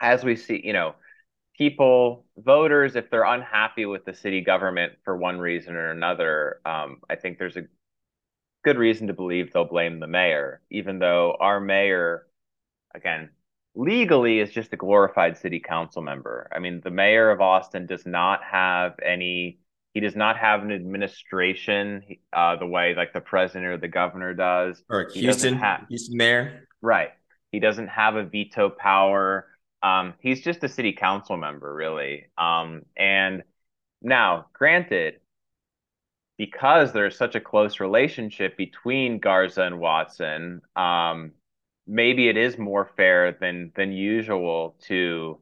as 0.00 0.24
we 0.24 0.34
see, 0.34 0.60
you 0.64 0.72
know, 0.72 0.94
people, 1.56 2.24
voters, 2.38 2.96
if 2.96 3.10
they're 3.10 3.24
unhappy 3.24 3.86
with 3.86 4.04
the 4.04 4.14
city 4.14 4.40
government 4.40 4.94
for 5.04 5.16
one 5.16 5.38
reason 5.38 5.74
or 5.76 5.90
another, 5.90 6.60
um, 6.64 7.02
I 7.08 7.16
think 7.16 7.38
there's 7.38 7.56
a 7.56 7.64
good 8.64 8.78
reason 8.78 9.06
to 9.08 9.12
believe 9.12 9.52
they'll 9.52 9.64
blame 9.64 10.00
the 10.00 10.06
mayor, 10.06 10.62
even 10.70 10.98
though 10.98 11.36
our 11.38 11.60
mayor, 11.60 12.26
again, 12.94 13.30
legally 13.76 14.40
is 14.40 14.50
just 14.50 14.72
a 14.72 14.76
glorified 14.76 15.36
city 15.36 15.60
council 15.60 16.02
member. 16.02 16.48
I 16.52 16.58
mean, 16.58 16.80
the 16.82 16.90
mayor 16.90 17.30
of 17.30 17.40
Austin 17.40 17.86
does 17.86 18.06
not 18.06 18.42
have 18.42 18.94
any 19.04 19.60
he 19.96 20.00
does 20.00 20.14
not 20.14 20.36
have 20.36 20.62
an 20.62 20.72
administration 20.72 22.02
uh, 22.30 22.56
the 22.56 22.66
way 22.66 22.94
like 22.94 23.14
the 23.14 23.20
president 23.22 23.64
or 23.64 23.78
the 23.78 23.88
governor 23.88 24.34
does. 24.34 24.84
Or 24.90 25.08
Houston, 25.14 25.56
have, 25.56 25.86
Houston 25.88 26.18
mayor. 26.18 26.68
Right. 26.82 27.12
He 27.50 27.60
doesn't 27.60 27.88
have 27.88 28.14
a 28.14 28.24
veto 28.24 28.68
power. 28.68 29.46
Um, 29.82 30.12
he's 30.20 30.42
just 30.42 30.62
a 30.64 30.68
city 30.68 30.92
council 30.92 31.38
member, 31.38 31.74
really. 31.74 32.26
Um, 32.36 32.82
and 32.94 33.42
now, 34.02 34.48
granted, 34.52 35.14
because 36.36 36.92
there's 36.92 37.16
such 37.16 37.34
a 37.34 37.40
close 37.40 37.80
relationship 37.80 38.58
between 38.58 39.18
Garza 39.18 39.62
and 39.62 39.80
Watson, 39.80 40.60
um, 40.76 41.32
maybe 41.86 42.28
it 42.28 42.36
is 42.36 42.58
more 42.58 42.90
fair 42.96 43.32
than 43.32 43.72
than 43.76 43.92
usual 43.92 44.76
to 44.86 45.38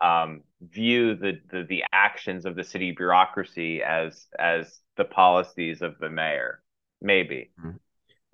um, 0.00 0.42
view 0.60 1.14
the, 1.14 1.40
the 1.50 1.64
the 1.64 1.84
actions 1.92 2.44
of 2.44 2.56
the 2.56 2.64
city 2.64 2.92
bureaucracy 2.92 3.82
as 3.82 4.26
as 4.38 4.80
the 4.96 5.04
policies 5.04 5.82
of 5.82 5.98
the 5.98 6.10
mayor. 6.10 6.62
Maybe. 7.00 7.50
Mm-hmm. 7.60 7.76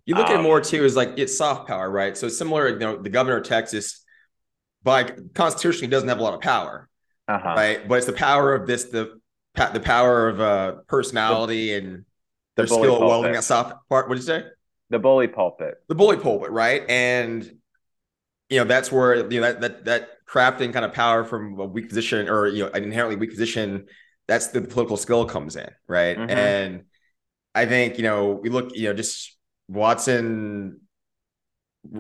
You 0.05 0.17
look 0.17 0.27
um, 0.27 0.33
at 0.33 0.35
it 0.35 0.39
um, 0.39 0.45
more 0.45 0.61
too 0.61 0.85
as 0.85 0.97
like 0.97 1.15
it's 1.17 1.37
soft 1.37 1.69
power, 1.69 1.91
right? 1.91 2.17
So 2.17 2.29
similar, 2.29 2.69
you 2.69 2.79
know, 2.79 2.97
the 3.01 3.11
governor 3.11 3.39
of 3.39 3.45
Texas 3.45 4.05
by 4.83 5.05
constitutionally 5.35 5.89
doesn't 5.91 6.09
have 6.09 6.19
a 6.19 6.23
lot 6.23 6.35
of 6.35 6.41
power. 6.41 6.89
uh-huh. 7.29 7.55
right? 7.57 7.89
But 7.89 7.97
it's 7.97 8.07
the 8.07 8.13
power 8.13 8.55
of 8.55 8.67
this 8.67 8.85
the 8.85 9.21
the 9.55 9.81
power 9.81 10.29
of 10.29 10.41
uh 10.41 10.73
personality 10.89 11.69
the, 11.69 11.75
and 11.75 12.05
their 12.57 12.67
the 12.67 12.75
skill 12.75 13.01
welding 13.01 13.33
that 13.33 13.45
soft 13.45 13.75
part. 13.89 14.09
What 14.09 14.17
did 14.17 14.23
you 14.23 14.27
say? 14.27 14.45
The 14.93 14.99
bully 14.99 15.27
pulpit. 15.27 15.77
The 15.89 15.95
bully 15.95 16.19
pulpit, 16.19 16.51
right? 16.51 16.83
And 16.87 17.51
you 18.51 18.59
know 18.59 18.65
that's 18.65 18.93
where 18.93 19.31
you 19.33 19.41
know 19.41 19.53
that 19.53 19.61
that 19.63 19.85
that 19.87 20.09
crafting 20.29 20.71
kind 20.75 20.85
of 20.85 20.93
power 20.93 21.25
from 21.25 21.59
a 21.59 21.65
weak 21.65 21.89
position 21.89 22.29
or 22.29 22.47
you 22.47 22.65
know 22.65 22.71
an 22.73 22.85
inherently 22.85 23.17
weak 23.17 23.31
position. 23.31 23.87
That's 24.29 24.49
the 24.49 24.61
political 24.61 24.99
skill 24.99 25.25
comes 25.25 25.57
in, 25.57 25.71
right? 25.89 26.19
Mm-hmm. 26.19 26.31
And 26.31 26.85
I 27.55 27.65
think 27.65 27.97
you 27.97 28.05
know 28.05 28.33
we 28.43 28.51
look 28.51 28.77
you 28.77 28.89
know 28.89 28.95
just 28.95 29.35
Watson 29.69 30.81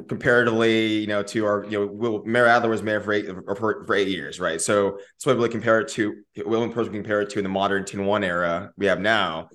comparatively, 0.09 0.99
you 0.99 1.07
know, 1.07 1.23
to 1.23 1.47
our, 1.47 1.65
you 1.65 1.81
know, 1.81 1.87
Will 1.87 2.23
Mayor 2.25 2.47
Adler 2.47 2.69
was 2.69 2.83
mayor 2.83 3.01
for 3.01 3.13
eight 3.15 3.27
for, 3.27 3.85
for 3.87 3.95
eight 3.95 4.09
years, 4.09 4.39
right? 4.39 4.61
So 4.61 4.99
that's 4.99 5.25
what 5.25 5.39
we 5.39 5.49
compare 5.49 5.81
it 5.81 5.89
to. 5.89 6.23
Will 6.45 6.63
and 6.63 6.73
Person 6.73 6.93
compare 6.93 7.23
it 7.23 7.31
to 7.31 7.39
in 7.39 7.43
the 7.43 7.49
modern 7.49 7.85
10-1 7.85 8.25
era 8.25 8.71
we 8.77 8.87
have 8.87 9.01
now. 9.01 9.49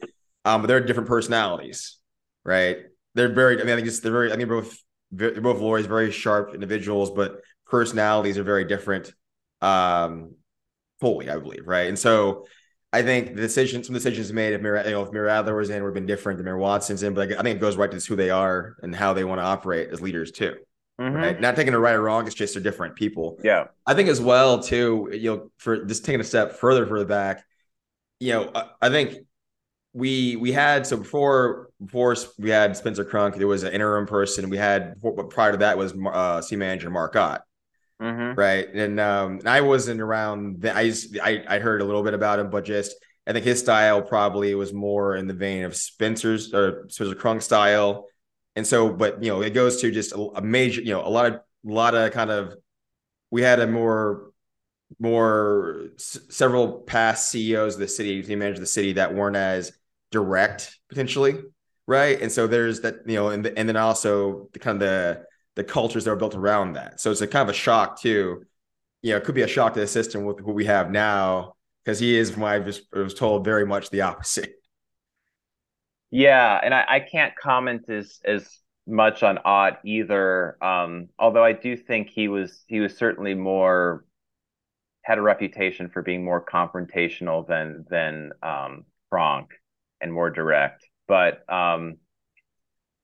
Um, 0.43 0.61
but 0.61 0.67
they're 0.67 0.81
different 0.81 1.07
personalities, 1.09 1.97
right? 2.43 2.77
They're 3.17 3.33
very. 3.33 3.59
I 3.59 3.63
mean, 3.63 3.73
I 3.73 3.75
think 3.75 3.87
it's 3.87 3.99
they're 3.99 4.11
very. 4.11 4.31
I 4.31 4.35
mean, 4.35 4.47
both 4.47 4.77
they're 5.11 5.41
both 5.41 5.59
lawyers, 5.59 5.85
very 5.87 6.11
sharp 6.11 6.53
individuals, 6.53 7.11
but 7.11 7.41
personalities 7.65 8.37
are 8.37 8.43
very 8.43 8.65
different. 8.65 9.11
Um, 9.61 10.35
fully, 10.99 11.29
I 11.29 11.37
believe, 11.37 11.67
right? 11.67 11.87
And 11.87 11.97
so 11.97 12.45
I 12.93 13.01
think 13.01 13.35
the 13.35 13.41
decision, 13.41 13.83
some 13.83 13.93
decisions 13.93 14.31
made 14.31 14.53
if 14.53 14.61
Mayor, 14.61 14.83
you 14.85 14.91
know, 14.91 15.03
if 15.03 15.11
Mayor 15.11 15.27
Adler 15.27 15.55
was 15.55 15.69
in 15.69 15.81
would 15.83 15.89
have 15.89 15.93
been 15.93 16.05
different 16.05 16.37
than 16.37 16.45
Mayor 16.45 16.57
Watson's 16.57 17.03
in, 17.03 17.13
but 17.13 17.31
I 17.31 17.41
think 17.41 17.57
it 17.57 17.59
goes 17.59 17.75
right 17.75 17.91
to 17.91 17.97
who 17.97 18.15
they 18.15 18.29
are 18.29 18.77
and 18.81 18.95
how 18.95 19.13
they 19.13 19.23
want 19.23 19.39
to 19.39 19.45
operate 19.45 19.89
as 19.91 20.01
leaders 20.01 20.31
too. 20.31 20.55
Mm-hmm. 20.99 21.15
Right. 21.15 21.41
Not 21.41 21.55
taking 21.55 21.73
it 21.73 21.77
right 21.77 21.93
or 21.93 22.01
wrong, 22.01 22.25
it's 22.25 22.35
just 22.35 22.55
they're 22.55 22.63
different 22.63 22.95
people. 22.95 23.39
Yeah. 23.43 23.65
I 23.85 23.93
think 23.93 24.09
as 24.09 24.19
well, 24.19 24.63
too, 24.63 25.09
you 25.11 25.35
know, 25.35 25.51
for 25.57 25.85
just 25.85 26.05
taking 26.05 26.21
a 26.21 26.23
step 26.23 26.53
further 26.53 26.87
further 26.87 27.05
back, 27.05 27.43
you 28.19 28.33
know, 28.33 28.51
I, 28.55 28.69
I 28.81 28.89
think 28.89 29.26
we 29.97 30.35
we 30.35 30.51
had 30.51 30.85
so 30.85 30.97
before 30.97 31.69
before 31.83 32.15
we 32.37 32.51
had 32.51 32.77
Spencer 32.77 33.03
Cronk, 33.03 33.35
there 33.35 33.47
was 33.47 33.63
an 33.63 33.73
interim 33.73 34.05
person. 34.05 34.47
We 34.49 34.57
had 34.57 35.01
prior 35.29 35.53
to 35.53 35.57
that 35.57 35.77
was 35.77 35.93
uh, 35.93 36.41
C 36.41 36.55
manager 36.55 36.91
Mark 36.91 37.15
Ott. 37.15 37.41
Mm-hmm. 37.99 38.39
Right. 38.39 38.71
And 38.71 38.99
um, 38.99 39.39
and 39.39 39.49
I 39.49 39.61
wasn't 39.61 39.99
around. 39.99 40.63
I, 40.65 40.93
I 41.23 41.43
I 41.49 41.59
heard 41.59 41.81
a 41.81 41.83
little 41.85 42.03
bit 42.03 42.13
about 42.13 42.37
him, 42.37 42.51
but 42.51 42.63
just 42.63 42.95
I 43.25 43.33
think 43.33 43.43
his 43.43 43.59
style 43.59 44.03
probably 44.03 44.53
was 44.53 44.71
more 44.71 45.15
in 45.15 45.25
the 45.25 45.33
vein 45.33 45.63
of 45.63 45.75
Spencer's 45.75 46.53
or 46.53 46.85
Spencer 46.89 47.15
Cronk 47.15 47.41
style. 47.41 48.05
And 48.55 48.67
so, 48.67 48.93
but 48.93 49.23
you 49.23 49.31
know, 49.31 49.41
it 49.41 49.55
goes 49.55 49.81
to 49.81 49.89
just 49.89 50.11
a, 50.13 50.19
a 50.35 50.41
major, 50.41 50.81
you 50.81 50.91
know, 50.91 51.05
a 51.05 51.09
lot 51.09 51.25
of 51.25 51.33
a 51.33 51.39
lot 51.63 51.95
of 51.95 52.11
kind 52.11 52.29
of 52.29 52.53
we 53.31 53.41
had 53.41 53.59
a 53.59 53.65
more 53.65 54.31
more 54.99 55.87
s- 55.95 56.19
several 56.29 56.81
past 56.81 57.31
CEOs 57.31 57.73
of 57.73 57.79
the 57.79 57.87
city, 57.87 58.21
the 58.21 58.35
manager 58.35 58.57
of 58.57 58.59
the 58.59 58.67
city 58.67 58.93
that 58.93 59.15
weren't 59.15 59.35
as 59.35 59.71
direct 60.11 60.77
potentially, 60.89 61.35
right? 61.87 62.21
And 62.21 62.31
so 62.31 62.47
there's 62.47 62.81
that, 62.81 62.97
you 63.05 63.15
know, 63.15 63.29
and 63.29 63.45
the, 63.45 63.57
and 63.57 63.67
then 63.67 63.77
also 63.77 64.49
the 64.53 64.59
kind 64.59 64.75
of 64.75 64.79
the 64.81 65.25
the 65.55 65.63
cultures 65.63 66.03
that 66.05 66.11
are 66.11 66.15
built 66.15 66.35
around 66.35 66.73
that. 66.73 67.01
So 67.01 67.09
it's 67.09 67.21
a 67.21 67.27
kind 67.27 67.49
of 67.49 67.55
a 67.55 67.57
shock 67.57 67.99
too. 67.99 68.43
You 69.01 69.11
know, 69.11 69.17
it 69.17 69.23
could 69.23 69.35
be 69.35 69.41
a 69.41 69.47
shock 69.47 69.73
to 69.73 69.79
the 69.79 69.87
system 69.87 70.23
with 70.23 70.41
what 70.41 70.55
we 70.55 70.65
have 70.65 70.91
now 70.91 71.53
because 71.83 71.99
he 71.99 72.15
is, 72.15 72.31
from 72.31 72.41
what 72.41 72.51
I 72.51 72.59
was, 72.59 73.13
told, 73.13 73.43
very 73.43 73.65
much 73.65 73.89
the 73.89 74.01
opposite. 74.01 74.53
Yeah, 76.11 76.59
and 76.63 76.73
I, 76.73 76.85
I 76.87 76.99
can't 76.99 77.35
comment 77.35 77.89
as 77.89 78.19
as 78.23 78.59
much 78.85 79.23
on 79.23 79.39
Ott 79.43 79.79
either. 79.83 80.63
Um, 80.63 81.09
although 81.19 81.43
I 81.43 81.53
do 81.53 81.75
think 81.75 82.09
he 82.09 82.27
was 82.27 82.63
he 82.67 82.79
was 82.79 82.95
certainly 82.95 83.33
more 83.33 84.05
had 85.01 85.17
a 85.17 85.21
reputation 85.21 85.89
for 85.89 86.01
being 86.01 86.23
more 86.23 86.43
confrontational 86.43 87.47
than 87.47 87.85
than 87.89 88.31
um, 88.43 88.85
Frank 89.09 89.49
and 90.01 90.13
more 90.13 90.29
direct. 90.29 90.85
But 91.07 91.43
um, 91.51 91.97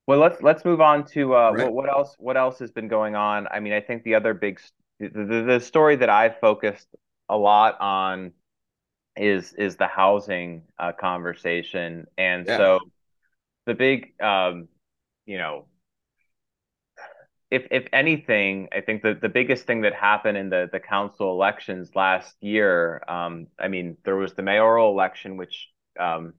well, 0.05 0.19
let's 0.19 0.41
let's 0.41 0.65
move 0.65 0.81
on 0.81 1.05
to 1.07 1.35
uh, 1.35 1.51
right. 1.51 1.63
what, 1.65 1.73
what, 1.73 1.89
else. 1.89 2.15
What 2.19 2.37
else 2.37 2.59
has 2.59 2.71
been 2.71 2.87
going 2.87 3.15
on? 3.15 3.47
I 3.47 3.59
mean, 3.59 3.73
I 3.73 3.81
think 3.81 4.03
the 4.03 4.15
other 4.15 4.33
big 4.33 4.59
the, 4.99 5.43
the, 5.47 5.59
story 5.59 5.95
that 5.97 6.09
I've 6.09 6.39
focused 6.39 6.87
a 7.29 7.37
lot 7.37 7.79
on 7.79 8.33
is 9.15 9.53
is 9.53 9.77
the 9.77 9.87
housing 9.87 10.63
uh, 10.77 10.91
conversation, 10.91 12.07
and 12.17 12.45
yeah. 12.45 12.57
so 12.57 12.79
the 13.65 13.73
big, 13.73 14.21
um, 14.21 14.67
you 15.25 15.37
know, 15.37 15.67
if 17.49 17.67
if 17.71 17.87
anything, 17.93 18.67
I 18.73 18.81
think 18.81 19.03
the 19.03 19.13
the 19.13 19.29
biggest 19.29 19.65
thing 19.65 19.81
that 19.81 19.93
happened 19.93 20.37
in 20.37 20.49
the 20.49 20.67
the 20.71 20.81
council 20.81 21.31
elections 21.31 21.91
last 21.95 22.35
year, 22.41 23.03
um, 23.07 23.47
I 23.57 23.69
mean, 23.69 23.95
there 24.03 24.17
was 24.17 24.33
the 24.33 24.41
mayoral 24.41 24.91
election, 24.91 25.37
which 25.37 25.69
um, 25.99 26.33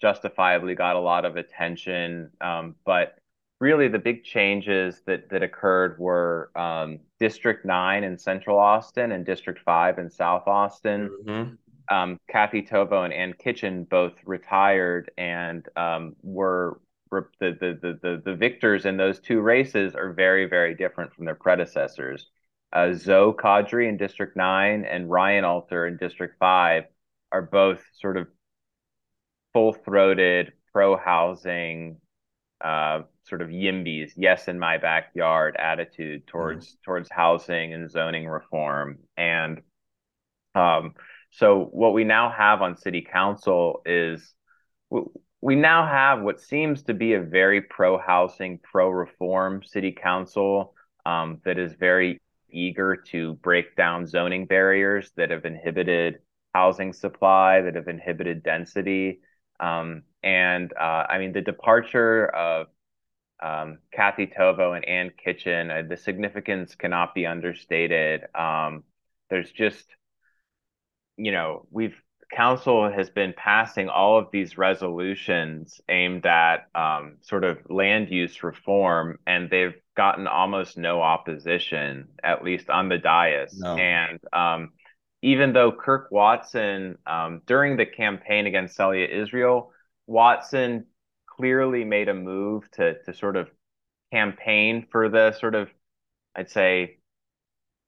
justifiably 0.00 0.74
got 0.74 0.96
a 0.96 1.00
lot 1.00 1.24
of 1.24 1.36
attention. 1.36 2.30
Um, 2.40 2.74
but 2.84 3.18
really, 3.60 3.88
the 3.88 3.98
big 3.98 4.24
changes 4.24 5.02
that 5.06 5.28
that 5.30 5.42
occurred 5.42 5.98
were 5.98 6.50
um, 6.56 7.00
District 7.18 7.64
Nine 7.64 8.04
in 8.04 8.18
Central 8.18 8.58
Austin 8.58 9.12
and 9.12 9.24
District 9.24 9.60
Five 9.64 9.98
in 9.98 10.10
South 10.10 10.46
Austin. 10.46 11.10
Mm-hmm. 11.24 11.94
Um, 11.94 12.20
Kathy 12.28 12.62
Tovo 12.62 13.04
and 13.04 13.12
Ann 13.12 13.34
Kitchen 13.34 13.84
both 13.84 14.12
retired 14.24 15.10
and 15.18 15.66
um, 15.76 16.14
were, 16.22 16.80
were 17.10 17.30
the, 17.40 17.56
the, 17.60 17.98
the, 18.00 18.22
the 18.24 18.36
victors 18.36 18.86
in 18.86 18.96
those 18.96 19.18
two 19.18 19.40
races 19.40 19.96
are 19.96 20.12
very, 20.12 20.46
very 20.46 20.76
different 20.76 21.12
from 21.12 21.24
their 21.24 21.34
predecessors. 21.34 22.30
Uh, 22.72 22.92
Zoe 22.92 23.32
Qadri 23.32 23.88
in 23.88 23.96
District 23.96 24.36
9 24.36 24.84
and 24.84 25.10
Ryan 25.10 25.44
Alter 25.44 25.88
in 25.88 25.96
District 25.96 26.36
5 26.38 26.84
are 27.32 27.42
both 27.42 27.82
sort 27.94 28.16
of 28.16 28.28
full 29.52 29.72
throated, 29.72 30.52
pro 30.72 30.96
housing, 30.96 31.98
uh, 32.60 33.02
sort 33.24 33.42
of 33.42 33.48
YIMBYs, 33.48 34.12
yes 34.16 34.48
in 34.48 34.58
my 34.58 34.78
backyard 34.78 35.56
attitude 35.58 36.26
towards 36.26 36.66
mm-hmm. 36.66 36.82
towards 36.84 37.08
housing 37.10 37.72
and 37.72 37.90
zoning 37.90 38.28
reform. 38.28 38.98
And 39.16 39.60
um, 40.54 40.94
so 41.30 41.68
what 41.72 41.92
we 41.92 42.04
now 42.04 42.30
have 42.30 42.60
on 42.60 42.76
city 42.76 43.06
council 43.10 43.82
is 43.86 44.34
we 45.40 45.56
now 45.56 45.86
have 45.86 46.20
what 46.20 46.40
seems 46.40 46.82
to 46.84 46.94
be 46.94 47.14
a 47.14 47.22
very 47.22 47.62
pro 47.62 47.98
housing, 47.98 48.58
pro 48.62 48.90
reform 48.90 49.62
city 49.64 49.92
council 49.92 50.74
um, 51.06 51.38
that 51.44 51.58
is 51.58 51.72
very 51.74 52.20
eager 52.50 52.96
to 52.96 53.34
break 53.34 53.76
down 53.76 54.06
zoning 54.06 54.44
barriers 54.44 55.12
that 55.16 55.30
have 55.30 55.44
inhibited 55.44 56.18
housing 56.52 56.92
supply, 56.92 57.62
that 57.62 57.76
have 57.76 57.88
inhibited 57.88 58.42
density. 58.42 59.20
Um, 59.60 60.02
and 60.22 60.72
uh, 60.72 61.06
I 61.08 61.18
mean, 61.18 61.32
the 61.32 61.40
departure 61.40 62.26
of 62.26 62.66
um, 63.42 63.78
Kathy 63.92 64.26
Tovo 64.26 64.76
and 64.76 64.84
Ann 64.86 65.12
Kitchen, 65.22 65.70
uh, 65.70 65.82
the 65.88 65.96
significance 65.96 66.74
cannot 66.74 67.14
be 67.14 67.26
understated. 67.26 68.22
Um, 68.34 68.84
there's 69.28 69.50
just, 69.50 69.86
you 71.16 71.32
know, 71.32 71.66
we've 71.70 71.94
council 72.32 72.90
has 72.90 73.10
been 73.10 73.34
passing 73.36 73.88
all 73.88 74.18
of 74.18 74.28
these 74.32 74.56
resolutions 74.56 75.80
aimed 75.88 76.24
at 76.26 76.68
um, 76.74 77.16
sort 77.22 77.44
of 77.44 77.58
land 77.68 78.08
use 78.08 78.42
reform, 78.42 79.18
and 79.26 79.50
they've 79.50 79.74
gotten 79.96 80.26
almost 80.26 80.78
no 80.78 81.02
opposition, 81.02 82.08
at 82.22 82.44
least 82.44 82.70
on 82.70 82.88
the 82.88 82.98
dais. 82.98 83.58
No. 83.58 83.76
And 83.76 84.20
um, 84.32 84.70
even 85.22 85.52
though 85.52 85.72
Kirk 85.72 86.08
Watson, 86.10 86.98
um, 87.06 87.42
during 87.46 87.76
the 87.76 87.86
campaign 87.86 88.46
against 88.46 88.76
Celia 88.76 89.06
Israel, 89.06 89.72
Watson 90.06 90.86
clearly 91.26 91.84
made 91.84 92.08
a 92.08 92.14
move 92.14 92.70
to 92.72 93.02
to 93.04 93.14
sort 93.14 93.36
of 93.36 93.50
campaign 94.12 94.86
for 94.90 95.08
the 95.08 95.32
sort 95.32 95.54
of, 95.54 95.70
I'd 96.36 96.50
say, 96.50 96.98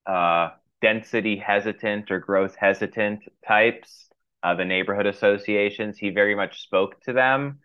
uh, 0.07 0.51
density 0.81 1.37
hesitant 1.37 2.11
or 2.11 2.18
growth 2.18 2.57
hesitant 2.57 3.23
types, 3.47 4.09
uh, 4.42 4.55
the 4.55 4.64
neighborhood 4.64 5.07
associations. 5.07 5.99
He 5.99 6.11
very 6.11 6.35
much 6.35 6.62
spoke 6.62 7.01
to 7.03 7.12
them, 7.12 7.61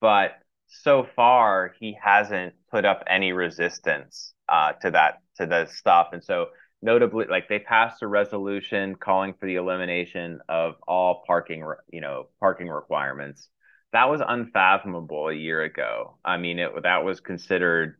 but 0.00 0.32
so 0.68 1.06
far 1.16 1.74
he 1.78 1.96
hasn't 2.02 2.54
put 2.70 2.84
up 2.84 3.04
any 3.06 3.32
resistance 3.32 4.32
uh, 4.48 4.72
to 4.82 4.90
that 4.92 5.20
to 5.36 5.46
the 5.46 5.66
stuff, 5.66 6.08
and 6.12 6.24
so 6.24 6.46
notably 6.82 7.26
like 7.30 7.48
they 7.48 7.60
passed 7.60 8.02
a 8.02 8.06
resolution 8.06 8.96
calling 8.96 9.34
for 9.34 9.46
the 9.46 9.54
elimination 9.54 10.40
of 10.48 10.74
all 10.86 11.22
parking 11.26 11.64
you 11.92 12.00
know 12.00 12.26
parking 12.40 12.68
requirements. 12.68 13.48
That 13.92 14.10
was 14.10 14.20
unfathomable 14.26 15.28
a 15.28 15.34
year 15.34 15.62
ago. 15.62 16.18
I 16.24 16.36
mean 16.36 16.58
it 16.58 16.70
that 16.82 17.04
was 17.04 17.20
considered 17.20 17.96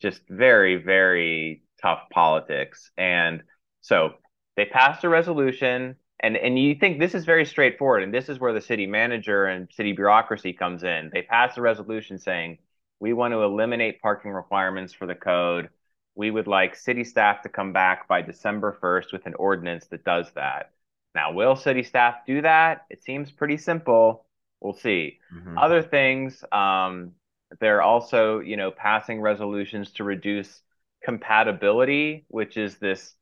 just 0.00 0.22
very 0.28 0.76
very 0.76 1.62
tough 1.82 2.00
politics. 2.12 2.90
And 2.96 3.42
so 3.82 4.14
they 4.56 4.64
passed 4.64 5.04
a 5.04 5.08
resolution 5.08 5.96
and 6.20 6.36
and 6.36 6.58
you 6.58 6.74
think 6.74 6.98
this 6.98 7.14
is 7.14 7.24
very 7.24 7.44
straightforward 7.44 8.02
and 8.02 8.14
this 8.14 8.28
is 8.28 8.40
where 8.40 8.52
the 8.52 8.60
city 8.60 8.86
manager 8.86 9.44
and 9.46 9.68
city 9.72 9.92
bureaucracy 9.92 10.52
comes 10.54 10.82
in. 10.84 11.10
They 11.12 11.22
passed 11.22 11.58
a 11.58 11.62
resolution 11.62 12.18
saying 12.18 12.58
we 12.98 13.12
want 13.12 13.32
to 13.32 13.42
eliminate 13.42 14.00
parking 14.00 14.30
requirements 14.30 14.92
for 14.92 15.06
the 15.06 15.14
code 15.14 15.70
we 16.14 16.30
would 16.30 16.46
like 16.46 16.76
city 16.76 17.04
staff 17.04 17.42
to 17.42 17.48
come 17.48 17.72
back 17.72 18.08
by 18.08 18.22
December 18.22 18.76
1st 18.80 19.12
with 19.12 19.26
an 19.26 19.34
ordinance 19.34 19.86
that 19.86 20.04
does 20.04 20.30
that. 20.34 20.72
Now, 21.14 21.32
will 21.32 21.56
city 21.56 21.82
staff 21.82 22.26
do 22.26 22.42
that? 22.42 22.86
It 22.90 23.02
seems 23.02 23.32
pretty 23.32 23.56
simple. 23.56 24.26
We'll 24.60 24.74
see. 24.74 25.18
Mm-hmm. 25.34 25.58
Other 25.58 25.82
things, 25.82 26.44
um, 26.52 27.12
they're 27.58 27.82
also, 27.82 28.40
you 28.40 28.56
know, 28.56 28.70
passing 28.70 29.20
resolutions 29.20 29.92
to 29.92 30.04
reduce 30.04 30.62
compatibility, 31.02 32.26
which 32.28 32.56
is 32.56 32.76
this 32.78 33.14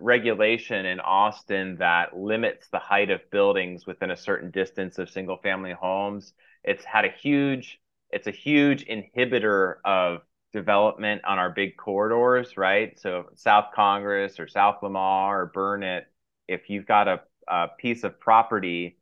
regulation 0.00 0.86
in 0.86 0.98
Austin 1.00 1.76
that 1.76 2.16
limits 2.16 2.68
the 2.68 2.78
height 2.78 3.10
of 3.10 3.30
buildings 3.30 3.86
within 3.86 4.10
a 4.10 4.16
certain 4.16 4.50
distance 4.50 4.98
of 4.98 5.10
single 5.10 5.36
family 5.36 5.72
homes. 5.72 6.32
It's 6.64 6.84
had 6.84 7.04
a 7.04 7.10
huge, 7.10 7.80
it's 8.10 8.26
a 8.26 8.32
huge 8.32 8.86
inhibitor 8.86 9.74
of 9.84 10.22
development 10.52 11.22
on 11.24 11.38
our 11.38 11.50
big 11.50 11.76
corridors, 11.76 12.56
right? 12.56 12.98
So 12.98 13.26
South 13.34 13.66
Congress 13.74 14.40
or 14.40 14.48
South 14.48 14.82
Lamar 14.82 15.42
or 15.42 15.46
Burnet, 15.46 16.06
if 16.48 16.68
you've 16.68 16.86
got 16.86 17.08
a, 17.08 17.20
a 17.48 17.68
piece 17.78 18.04
of 18.04 18.18
property 18.18 18.96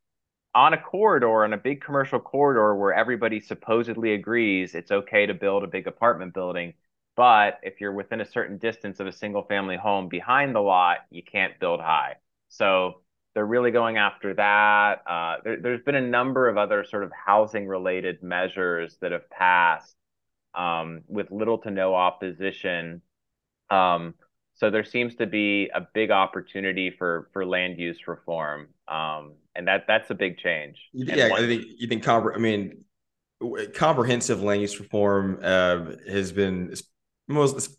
on 0.54 0.74
a 0.74 0.78
corridor, 0.80 1.44
on 1.44 1.52
a 1.52 1.58
big 1.58 1.80
commercial 1.82 2.20
corridor 2.20 2.74
where 2.74 2.92
everybody 2.92 3.40
supposedly 3.40 4.14
agrees 4.14 4.74
it's 4.74 4.90
okay 4.90 5.26
to 5.26 5.34
build 5.34 5.62
a 5.64 5.68
big 5.68 5.86
apartment 5.86 6.34
building, 6.34 6.74
but 7.16 7.58
if 7.62 7.80
you're 7.80 7.92
within 7.92 8.20
a 8.20 8.24
certain 8.24 8.58
distance 8.58 9.00
of 9.00 9.06
a 9.06 9.12
single 9.12 9.42
family 9.42 9.76
home 9.76 10.08
behind 10.08 10.54
the 10.54 10.60
lot, 10.60 10.98
you 11.10 11.22
can't 11.22 11.58
build 11.60 11.80
high. 11.80 12.16
So 12.48 13.00
they're 13.34 13.46
really 13.46 13.70
going 13.70 13.98
after 13.98 14.34
that. 14.34 15.02
Uh, 15.06 15.36
there, 15.44 15.72
has 15.72 15.82
been 15.82 15.94
a 15.94 16.00
number 16.00 16.48
of 16.48 16.56
other 16.56 16.84
sort 16.84 17.04
of 17.04 17.12
housing 17.12 17.66
related 17.66 18.22
measures 18.22 18.96
that 19.00 19.12
have 19.12 19.28
passed 19.30 19.97
um, 20.58 21.02
with 21.06 21.30
little 21.30 21.56
to 21.58 21.70
no 21.70 21.94
opposition. 21.94 23.00
Um, 23.70 24.14
so 24.54 24.70
there 24.70 24.84
seems 24.84 25.14
to 25.16 25.26
be 25.26 25.70
a 25.72 25.86
big 25.94 26.10
opportunity 26.10 26.90
for 26.90 27.30
for 27.32 27.46
land 27.46 27.78
use 27.78 28.08
reform, 28.08 28.68
um, 28.88 29.34
and 29.54 29.68
that 29.68 29.84
that's 29.86 30.10
a 30.10 30.14
big 30.14 30.36
change. 30.38 30.76
Yeah, 30.92 31.30
one- 31.30 31.44
I 31.44 31.46
think 31.46 31.64
you 31.78 31.86
think. 31.86 32.06
I 32.08 32.38
mean, 32.38 32.84
comprehensive 33.74 34.42
land 34.42 34.60
use 34.60 34.80
reform 34.80 35.38
uh, 35.42 35.92
has 36.08 36.32
been 36.32 36.74
most 37.28 37.76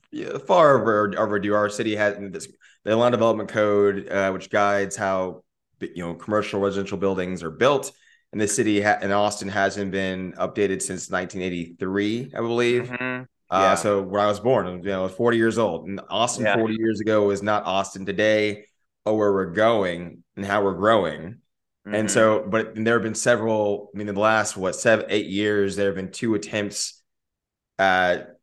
far 0.47 0.79
over, 0.79 1.13
overdue. 1.17 1.53
Our 1.53 1.69
city 1.69 1.95
has 1.97 2.15
this, 2.31 2.47
the 2.85 2.95
land 2.95 3.11
development 3.11 3.49
code, 3.49 4.07
uh, 4.07 4.31
which 4.31 4.49
guides 4.49 4.95
how 4.95 5.43
you 5.81 6.05
know 6.05 6.13
commercial 6.13 6.61
residential 6.61 6.97
buildings 6.97 7.43
are 7.43 7.51
built. 7.51 7.91
And 8.31 8.39
the 8.39 8.47
city 8.47 8.81
ha- 8.81 8.99
in 9.01 9.11
Austin 9.11 9.49
hasn't 9.49 9.91
been 9.91 10.33
updated 10.33 10.81
since 10.81 11.09
1983, 11.09 12.31
I 12.35 12.37
believe. 12.37 12.83
Mm-hmm. 12.83 13.23
Uh, 13.51 13.59
yeah. 13.59 13.75
so 13.75 14.03
when 14.03 14.21
I 14.21 14.27
was 14.27 14.39
born, 14.39 14.67
you 14.83 14.89
know, 14.89 14.99
I 14.99 15.03
was 15.03 15.13
40 15.13 15.37
years 15.37 15.57
old, 15.57 15.87
and 15.87 15.99
Austin 16.09 16.45
yeah. 16.45 16.55
40 16.55 16.75
years 16.75 16.99
ago 16.99 17.31
is 17.31 17.41
not 17.41 17.65
Austin 17.65 18.05
today, 18.05 18.65
or 19.05 19.17
where 19.17 19.33
we're 19.33 19.51
going 19.51 20.23
and 20.35 20.45
how 20.45 20.63
we're 20.63 20.75
growing. 20.75 21.39
Mm-hmm. 21.87 21.95
And 21.95 22.11
so, 22.11 22.45
but 22.47 22.75
there 22.75 22.93
have 22.93 23.03
been 23.03 23.15
several. 23.15 23.89
I 23.93 23.97
mean, 23.97 24.07
in 24.07 24.15
the 24.15 24.21
last 24.21 24.55
what 24.55 24.75
seven, 24.75 25.05
eight 25.09 25.25
years, 25.25 25.75
there 25.75 25.87
have 25.87 25.95
been 25.95 26.11
two 26.11 26.35
attempts 26.35 27.01
at 27.79 28.35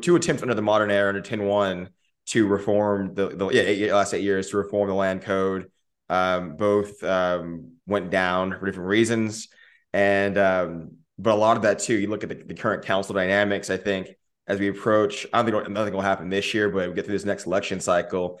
two 0.00 0.16
attempts 0.16 0.42
under 0.42 0.54
the 0.54 0.62
modern 0.62 0.90
era 0.90 1.08
under 1.08 1.22
10-1 1.22 1.88
to 2.26 2.46
reform 2.46 3.14
the, 3.14 3.28
the 3.28 3.48
yeah 3.50 3.62
eight, 3.62 3.92
last 3.92 4.14
eight 4.14 4.22
years 4.22 4.50
to 4.50 4.56
reform 4.56 4.88
the 4.88 4.94
land 4.94 5.22
code. 5.22 5.70
Um, 6.14 6.56
both 6.56 7.02
um, 7.02 7.72
went 7.86 8.10
down 8.10 8.50
for 8.52 8.66
different 8.66 8.88
reasons, 8.88 9.48
and 9.92 10.38
um, 10.38 10.92
but 11.18 11.32
a 11.32 11.36
lot 11.36 11.56
of 11.56 11.62
that 11.64 11.80
too. 11.80 11.94
You 11.94 12.08
look 12.08 12.22
at 12.22 12.28
the, 12.28 12.36
the, 12.36 12.54
current 12.54 12.84
council 12.84 13.14
dynamics. 13.14 13.70
I 13.70 13.76
think 13.76 14.08
as 14.46 14.58
we 14.58 14.68
approach, 14.68 15.26
I 15.32 15.42
don't 15.42 15.64
think 15.64 15.74
nothing 15.74 15.94
will 15.94 16.00
happen 16.00 16.28
this 16.28 16.54
year, 16.54 16.68
but 16.68 16.88
we 16.88 16.94
get 16.94 17.04
through 17.04 17.14
this 17.14 17.24
next 17.24 17.46
election 17.46 17.80
cycle, 17.80 18.40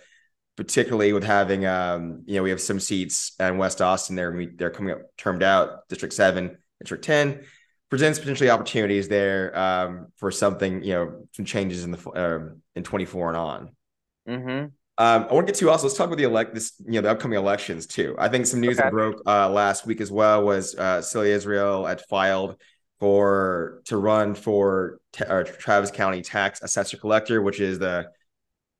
particularly 0.56 1.12
with 1.12 1.24
having 1.24 1.66
um, 1.66 2.22
you 2.26 2.36
know 2.36 2.42
we 2.42 2.50
have 2.50 2.60
some 2.60 2.80
seats 2.80 3.32
in 3.40 3.58
West 3.58 3.82
Austin. 3.82 4.16
They're 4.16 4.46
they're 4.56 4.70
coming 4.70 4.92
up 4.92 5.16
termed 5.16 5.42
out, 5.42 5.88
District 5.88 6.14
Seven, 6.14 6.58
District 6.80 7.04
Ten 7.04 7.44
presents 7.90 8.18
potentially 8.18 8.50
opportunities 8.50 9.06
there 9.06 9.56
um, 9.56 10.08
for 10.16 10.32
something, 10.32 10.82
you 10.82 10.92
know, 10.92 11.26
some 11.30 11.44
changes 11.44 11.84
in 11.84 11.92
the 11.92 12.10
um, 12.16 12.60
in 12.74 12.82
24 12.82 13.28
and 13.28 13.36
on. 13.36 13.76
Mm-hmm. 14.28 14.66
Um, 14.96 15.26
I 15.28 15.34
want 15.34 15.46
to 15.46 15.52
get 15.52 15.58
to 15.58 15.70
also 15.70 15.86
let's 15.86 15.96
talk 15.96 16.06
about 16.06 16.18
the 16.18 16.24
elect 16.24 16.54
this 16.54 16.72
you 16.86 16.92
know 16.92 17.00
the 17.00 17.10
upcoming 17.10 17.38
elections 17.38 17.86
too. 17.86 18.14
I 18.18 18.28
think 18.28 18.46
some 18.46 18.60
news 18.60 18.78
okay. 18.78 18.86
that 18.86 18.92
broke 18.92 19.22
uh, 19.26 19.50
last 19.50 19.86
week 19.86 20.00
as 20.00 20.10
well 20.10 20.44
was 20.44 20.74
uh, 20.76 21.02
Celia 21.02 21.34
Israel 21.34 21.84
had 21.84 22.00
filed 22.02 22.60
for 23.00 23.82
to 23.86 23.96
run 23.96 24.34
for 24.34 24.98
t- 25.12 25.24
Travis 25.58 25.90
County 25.90 26.22
tax 26.22 26.62
assessor 26.62 26.96
collector, 26.96 27.42
which 27.42 27.60
is 27.60 27.80
the 27.80 28.06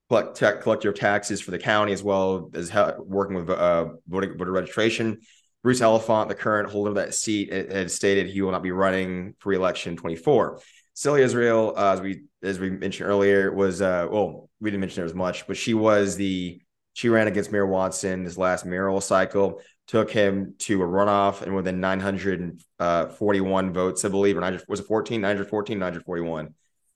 collect, 0.09 0.63
collector 0.63 0.91
of 0.91 0.95
taxes 0.95 1.41
for 1.41 1.51
the 1.51 1.59
county 1.59 1.93
as 1.93 2.03
well 2.03 2.51
as 2.55 2.73
working 2.99 3.37
with 3.37 3.51
uh, 3.51 3.87
voting 4.07 4.39
voter 4.39 4.53
registration. 4.53 5.21
Bruce 5.65 5.81
Elfant, 5.81 6.29
the 6.29 6.35
current 6.35 6.71
holder 6.71 6.91
of 6.91 6.97
that 6.97 7.15
seat, 7.15 7.51
had 7.51 7.91
stated 7.91 8.27
he 8.27 8.43
will 8.43 8.53
not 8.53 8.63
be 8.63 8.71
running 8.71 9.35
for 9.39 9.49
re-election 9.49 9.97
24. 9.97 10.61
Celia 10.93 11.25
Israel, 11.25 11.73
uh, 11.77 11.95
as 11.95 12.01
we 12.01 12.25
as 12.43 12.61
we 12.61 12.71
mentioned 12.71 13.09
earlier, 13.09 13.53
was 13.53 13.83
uh, 13.83 14.07
well, 14.11 14.49
we 14.65 14.71
didn't 14.71 14.81
mention 14.81 14.97
there 14.97 15.05
as 15.05 15.15
much, 15.15 15.47
but 15.47 15.57
she 15.57 15.75
was 15.75 16.17
the 16.17 16.61
she 16.95 17.09
ran 17.09 17.29
against 17.29 17.53
Mayor 17.53 17.67
Watson 17.67 18.25
this 18.25 18.39
last 18.39 18.65
mayoral 18.65 19.01
cycle, 19.01 19.61
took 19.89 20.11
him 20.11 20.55
to 20.61 20.81
a 20.83 20.87
runoff, 20.87 21.43
and 21.43 21.55
within 21.55 21.81
941 21.81 23.69
uh, 23.69 23.73
votes, 23.73 24.05
I 24.05 24.09
believe, 24.09 24.37
or 24.37 24.41
900, 24.41 24.65
was 24.69 24.81
it 24.81 24.87
14, 24.87 25.21
914, 25.21 25.79
941. 25.79 26.47
It 26.47 26.53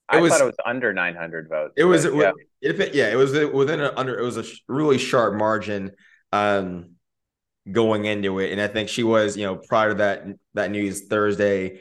I 0.09 0.21
was, 0.21 0.33
thought 0.33 0.41
it 0.41 0.45
was 0.47 0.55
under 0.65 0.95
900 0.95 1.49
votes. 1.49 1.75
It 1.77 1.85
was, 1.85 2.05
yeah. 2.05 2.31
It, 2.63 2.81
it, 2.81 2.95
yeah, 2.95 3.11
it 3.11 3.17
was 3.17 3.33
within 3.33 3.81
a, 3.81 3.93
under. 3.97 4.19
It 4.19 4.25
was 4.25 4.39
a 4.39 4.45
really 4.67 4.99
sharp 4.99 5.35
margin. 5.35 5.93
Um, 6.33 6.93
going 7.71 8.07
into 8.07 8.39
it. 8.39 8.53
And 8.53 8.61
I 8.61 8.67
think 8.67 8.89
she 8.89 9.03
was, 9.03 9.37
you 9.37 9.45
know, 9.45 9.57
prior 9.57 9.91
to 9.91 9.95
that 9.97 10.25
that 10.55 10.71
news 10.71 11.07
Thursday, 11.07 11.81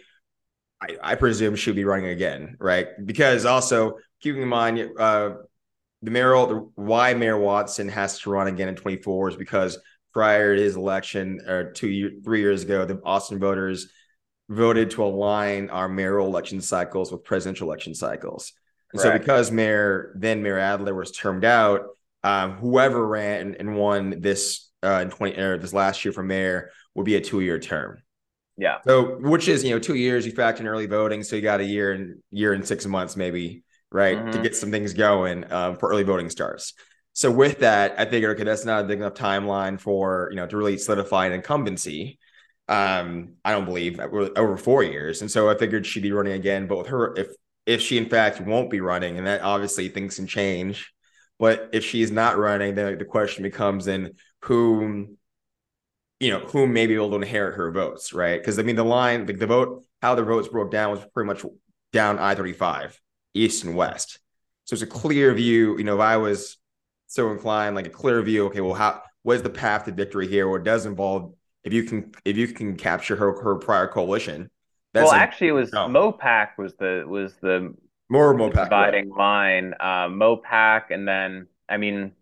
I, 0.82 0.97
I 1.02 1.15
presume 1.15 1.56
she'll 1.56 1.73
be 1.73 1.86
running 1.86 2.08
again, 2.08 2.58
right? 2.60 2.88
Because 3.04 3.45
also 3.45 3.97
keeping 4.21 4.41
in 4.41 4.47
mind, 4.47 4.89
uh, 5.00 5.32
the 6.01 6.12
mayoral, 6.12 6.47
the 6.47 6.69
why 6.75 7.13
Mayor 7.13 7.38
Watson 7.38 7.89
has 7.89 8.19
to 8.19 8.29
run 8.29 8.47
again 8.47 8.67
in 8.67 8.75
24 8.75 9.29
is 9.29 9.36
because 9.36 9.77
prior 10.13 10.55
to 10.55 10.62
his 10.62 10.75
election, 10.75 11.41
or 11.47 11.71
two, 11.71 11.89
year, 11.89 12.12
three 12.23 12.39
years 12.39 12.63
ago, 12.63 12.86
the 12.86 13.01
Austin 13.03 13.39
voters 13.39 13.91
voted 14.49 14.91
to 14.91 15.03
align 15.03 15.69
our 15.69 15.89
mayoral 15.89 16.27
election 16.27 16.62
cycles 16.62 17.12
with 17.12 17.23
presidential 17.23 17.67
election 17.67 17.93
cycles. 17.93 18.53
And 18.93 19.01
so, 19.01 19.12
because 19.12 19.51
Mayor 19.51 20.13
then 20.15 20.41
Mayor 20.41 20.60
Adler 20.60 20.95
was 20.95 21.12
termed 21.12 21.43
out, 21.43 21.88
um, 22.23 22.53
whoever 22.53 23.05
ran 23.05 23.55
and 23.60 23.75
won 23.75 24.21
this 24.21 24.69
uh, 24.83 24.99
in 25.01 25.10
20 25.10 25.38
or 25.38 25.57
this 25.57 25.73
last 25.73 26.05
year 26.05 26.12
for 26.12 26.23
mayor 26.23 26.71
would 26.95 27.05
be 27.05 27.15
a 27.15 27.21
two 27.21 27.41
year 27.41 27.60
term. 27.60 28.01
Yeah. 28.57 28.77
So 28.88 29.17
which 29.19 29.47
is 29.47 29.63
you 29.63 29.71
know 29.71 29.79
two 29.79 29.95
years 29.95 30.25
you 30.25 30.31
factor 30.31 30.62
in 30.62 30.67
early 30.67 30.88
voting, 30.88 31.23
so 31.23 31.36
you 31.36 31.41
got 31.41 31.60
a 31.60 31.65
year 31.65 31.91
and 31.91 32.15
year 32.31 32.53
and 32.53 32.65
six 32.65 32.86
months 32.86 33.15
maybe 33.15 33.63
right 33.91 34.17
mm-hmm. 34.17 34.32
to 34.32 34.41
get 34.41 34.56
some 34.56 34.71
things 34.71 34.93
going 34.93 35.52
um, 35.52 35.78
for 35.78 35.89
early 35.89 36.04
voting 36.04 36.30
starts. 36.30 36.73
So 37.13 37.32
with 37.32 37.60
that, 37.60 38.00
I 38.00 38.06
figured 38.06 38.36
okay, 38.36 38.43
that's 38.43 38.65
not 38.65 38.86
a 38.86 38.88
big 38.88 39.00
enough 39.00 39.15
timeline 39.15 39.80
for 39.80 40.28
you 40.32 40.36
know 40.36 40.47
to 40.47 40.58
really 40.58 40.78
solidify 40.78 41.26
an 41.26 41.34
incumbency. 41.34 42.19
Um, 42.67 43.36
I 43.45 43.54
don't 43.54 43.65
believe 43.65 44.00
over 44.00 44.58
four 44.58 44.84
years, 44.84 45.21
and 45.21 45.32
so 45.32 45.50
I 45.50 45.58
figured 45.58 45.86
she'd 45.86 46.04
be 46.04 46.12
running 46.12 46.34
again. 46.34 46.67
But 46.67 46.80
with 46.80 46.88
her, 46.88 47.15
if 47.15 47.30
if 47.65 47.82
she 47.82 47.97
in 47.97 48.10
fact 48.10 48.41
won't 48.41 48.69
be 48.69 48.82
running, 48.82 49.17
and 49.17 49.26
that 49.28 49.41
obviously 49.41 49.89
things 49.89 50.15
can 50.15 50.28
change. 50.28 50.93
But 51.39 51.69
if 51.73 51.84
she's 51.84 52.12
not 52.12 52.38
running, 52.38 52.76
then 52.76 52.97
the 52.97 53.06
question 53.06 53.43
becomes 53.43 53.86
then 53.86 54.13
whom 54.41 55.17
you 56.19 56.32
know 56.32 56.39
whom 56.39 56.73
may 56.73 56.88
be 56.88 56.95
able 56.95 57.12
to 57.12 57.17
inherit 57.17 57.56
her 57.56 57.71
votes, 57.71 58.13
right? 58.13 58.39
Because 58.39 58.58
I 58.60 58.63
mean 58.63 58.76
the 58.76 58.86
line, 58.86 59.28
like 59.28 59.39
the 59.39 59.47
vote, 59.47 59.86
how 60.02 60.15
the 60.15 60.23
votes 60.23 60.47
broke 60.47 60.71
down 60.71 60.91
was 60.91 61.06
pretty 61.13 61.28
much 61.28 61.45
down 61.93 62.19
I 62.19 62.36
thirty 62.36 62.54
five, 62.54 63.00
east 63.38 63.63
and 63.63 63.76
west. 63.76 64.19
So 64.65 64.73
it's 64.73 64.84
a 64.84 64.88
clear 64.88 65.34
view. 65.34 65.78
You 65.78 65.84
know, 65.84 65.95
if 65.95 66.02
I 66.02 66.17
was 66.17 66.58
so 67.08 67.32
inclined, 67.32 67.76
like 67.76 67.88
a 67.88 67.91
clear 67.91 68.21
view. 68.21 68.47
Okay, 68.47 68.62
well, 68.62 68.73
how 68.73 69.02
what 69.23 69.38
is 69.38 69.43
the 69.43 69.50
path 69.50 69.86
to 69.86 69.91
victory 69.91 70.28
here? 70.28 70.47
What 70.50 70.63
does 70.63 70.86
involve 70.86 71.34
if 71.63 71.73
you 71.73 71.84
can 71.84 72.12
if 72.26 72.38
you 72.38 72.47
can 72.47 72.76
capture 72.76 73.15
her 73.15 73.41
her 73.41 73.56
prior 73.56 73.88
coalition. 73.88 74.50
well, 74.93 75.12
a, 75.12 75.15
actually, 75.15 75.50
it 75.50 75.54
was 75.54 75.71
no. 75.73 75.88
Mopac 75.88 76.58
was 76.58 76.76
the 76.76 77.04
was 77.08 77.34
the 77.41 77.76
more 78.10 78.34
Mopac 78.34 78.63
dividing 78.63 79.10
line. 79.10 79.73
Uh, 79.80 80.08
Mopac, 80.08 80.91
and 80.91 81.08
then 81.08 81.47
I 81.67 81.78
mean 81.78 82.13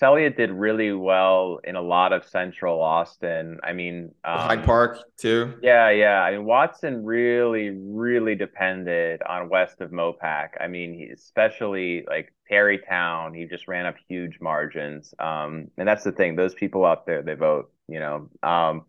Celia 0.00 0.30
did 0.30 0.50
really 0.50 0.92
well 0.92 1.60
in 1.62 1.76
a 1.76 1.82
lot 1.82 2.14
of 2.14 2.26
central 2.26 2.80
Austin. 2.80 3.60
I 3.62 3.74
mean, 3.74 4.14
um, 4.24 4.38
Hyde 4.38 4.64
Park 4.64 4.98
too. 5.18 5.52
Yeah, 5.62 5.90
yeah. 5.90 6.22
I 6.22 6.30
mean, 6.32 6.46
Watson 6.46 7.04
really, 7.04 7.68
really 7.68 8.34
depended 8.34 9.20
on 9.22 9.50
west 9.50 9.82
of 9.82 9.90
Mopac. 9.90 10.48
I 10.58 10.68
mean, 10.68 10.94
he, 10.94 11.10
especially 11.12 12.06
like 12.08 12.32
Tarrytown, 12.48 13.34
he 13.34 13.44
just 13.44 13.68
ran 13.68 13.84
up 13.84 13.96
huge 14.08 14.38
margins. 14.40 15.12
Um, 15.18 15.68
and 15.76 15.86
that's 15.86 16.04
the 16.04 16.12
thing; 16.12 16.34
those 16.34 16.54
people 16.54 16.86
out 16.86 17.04
there, 17.04 17.22
they 17.22 17.34
vote. 17.34 17.70
You 17.86 18.00
know, 18.00 18.30
um, 18.42 18.86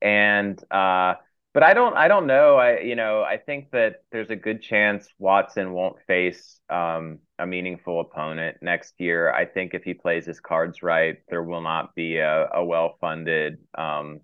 and 0.00 0.58
uh, 0.70 1.16
but 1.52 1.64
I 1.64 1.74
don't 1.74 1.94
I 1.98 2.08
don't 2.08 2.26
know. 2.26 2.56
I 2.56 2.80
you 2.80 2.96
know 2.96 3.22
I 3.22 3.36
think 3.36 3.72
that 3.72 4.04
there's 4.10 4.30
a 4.30 4.36
good 4.36 4.62
chance 4.62 5.06
Watson 5.18 5.72
won't 5.72 5.96
face 6.06 6.58
um, 6.70 7.18
a 7.38 7.46
meaningful 7.46 8.00
opponent 8.00 8.58
next 8.62 8.94
year. 8.98 9.32
I 9.32 9.44
think 9.46 9.74
if 9.74 9.84
he 9.84 9.94
plays 9.94 10.26
his 10.26 10.40
cards 10.40 10.82
right, 10.82 11.18
there 11.28 11.42
will 11.42 11.60
not 11.60 11.94
be 11.94 12.18
a, 12.18 12.48
a 12.54 12.64
well 12.64 12.96
funded 13.00 13.58
um, 13.76 14.20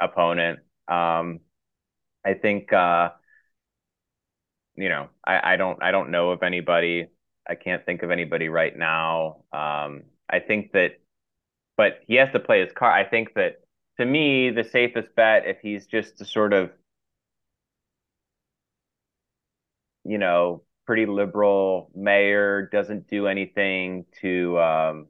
opponent. 0.00 0.60
Um, 0.88 1.40
I 2.24 2.34
think 2.34 2.72
uh, 2.72 3.10
you 4.76 4.88
know 4.88 5.08
I, 5.24 5.54
I 5.54 5.56
don't 5.56 5.82
I 5.82 5.90
don't 5.90 6.10
know 6.10 6.30
of 6.30 6.42
anybody. 6.42 7.08
I 7.48 7.54
can't 7.54 7.84
think 7.84 8.02
of 8.02 8.10
anybody 8.10 8.48
right 8.48 8.76
now. 8.76 9.44
Um, 9.52 10.02
I 10.28 10.40
think 10.40 10.72
that, 10.72 10.98
but 11.76 12.00
he 12.06 12.16
has 12.16 12.32
to 12.32 12.40
play 12.40 12.62
his 12.62 12.72
card. 12.72 12.94
I 13.06 13.08
think 13.08 13.34
that 13.34 13.62
to 13.98 14.06
me, 14.06 14.50
the 14.50 14.64
safest 14.64 15.14
bet, 15.16 15.46
if 15.46 15.58
he's 15.62 15.86
just 15.86 16.18
to 16.18 16.26
sort 16.26 16.52
of, 16.52 16.70
you 20.04 20.18
know, 20.18 20.62
pretty 20.88 21.04
liberal 21.04 21.90
mayor, 21.94 22.66
doesn't 22.72 23.06
do 23.08 23.26
anything 23.26 24.06
to, 24.22 24.58
um, 24.58 25.06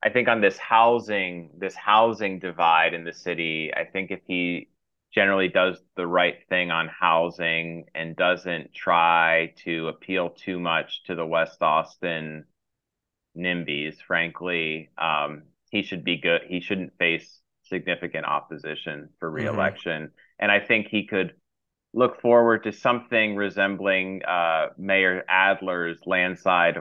I 0.00 0.10
think 0.10 0.28
on 0.28 0.40
this 0.40 0.56
housing, 0.56 1.50
this 1.58 1.74
housing 1.74 2.38
divide 2.38 2.94
in 2.94 3.02
the 3.02 3.12
city, 3.12 3.72
I 3.74 3.82
think 3.82 4.12
if 4.12 4.20
he 4.28 4.68
generally 5.12 5.48
does 5.48 5.82
the 5.96 6.06
right 6.06 6.36
thing 6.48 6.70
on 6.70 6.86
housing 6.86 7.86
and 7.96 8.14
doesn't 8.14 8.72
try 8.74 9.54
to 9.64 9.88
appeal 9.88 10.30
too 10.30 10.60
much 10.60 11.02
to 11.06 11.16
the 11.16 11.26
West 11.26 11.60
Austin 11.62 12.44
NIMBYs, 13.36 13.96
frankly, 14.06 14.90
um, 14.98 15.42
he 15.68 15.82
should 15.82 16.04
be 16.04 16.18
good. 16.18 16.42
He 16.46 16.60
shouldn't 16.60 16.96
face 16.96 17.40
significant 17.64 18.24
opposition 18.24 19.08
for 19.18 19.30
mm-hmm. 19.30 19.48
reelection. 19.48 20.02
Mm-hmm. 20.02 20.38
And 20.38 20.52
I 20.52 20.60
think 20.60 20.86
he 20.86 21.08
could 21.08 21.34
look 21.96 22.20
forward 22.20 22.62
to 22.62 22.72
something 22.72 23.36
resembling 23.36 24.22
uh, 24.22 24.66
Mayor 24.76 25.24
Adler's 25.28 25.98
landslide 26.04 26.76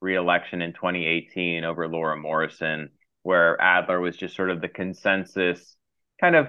reelection 0.00 0.62
in 0.62 0.72
2018 0.72 1.64
over 1.64 1.86
Laura 1.86 2.16
Morrison, 2.16 2.88
where 3.22 3.60
Adler 3.60 4.00
was 4.00 4.16
just 4.16 4.34
sort 4.34 4.50
of 4.50 4.62
the 4.62 4.68
consensus 4.68 5.76
kind 6.18 6.34
of 6.34 6.48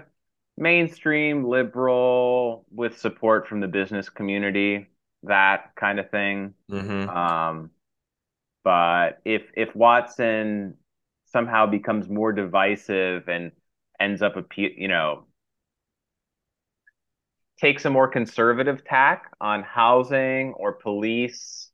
mainstream 0.57 1.45
liberal 1.45 2.65
with 2.71 2.97
support 2.97 3.49
from 3.49 3.59
the 3.59 3.67
business 3.67 4.07
community, 4.07 4.87
that 5.23 5.75
kind 5.75 5.99
of 5.99 6.09
thing. 6.09 6.53
Mm-hmm. 6.71 7.09
Um, 7.09 7.71
but 8.63 9.19
if 9.25 9.43
if 9.57 9.75
Watson 9.75 10.75
somehow 11.33 11.65
becomes 11.65 12.07
more 12.07 12.31
divisive 12.31 13.27
and 13.27 13.51
ends 13.99 14.21
up 14.21 14.37
a 14.37 14.45
you 14.55 14.87
know 14.87 15.24
takes 17.59 17.85
a 17.85 17.89
more 17.89 18.07
conservative 18.07 18.83
tack 18.83 19.31
on 19.39 19.63
housing 19.63 20.53
or 20.53 20.73
police 20.73 21.69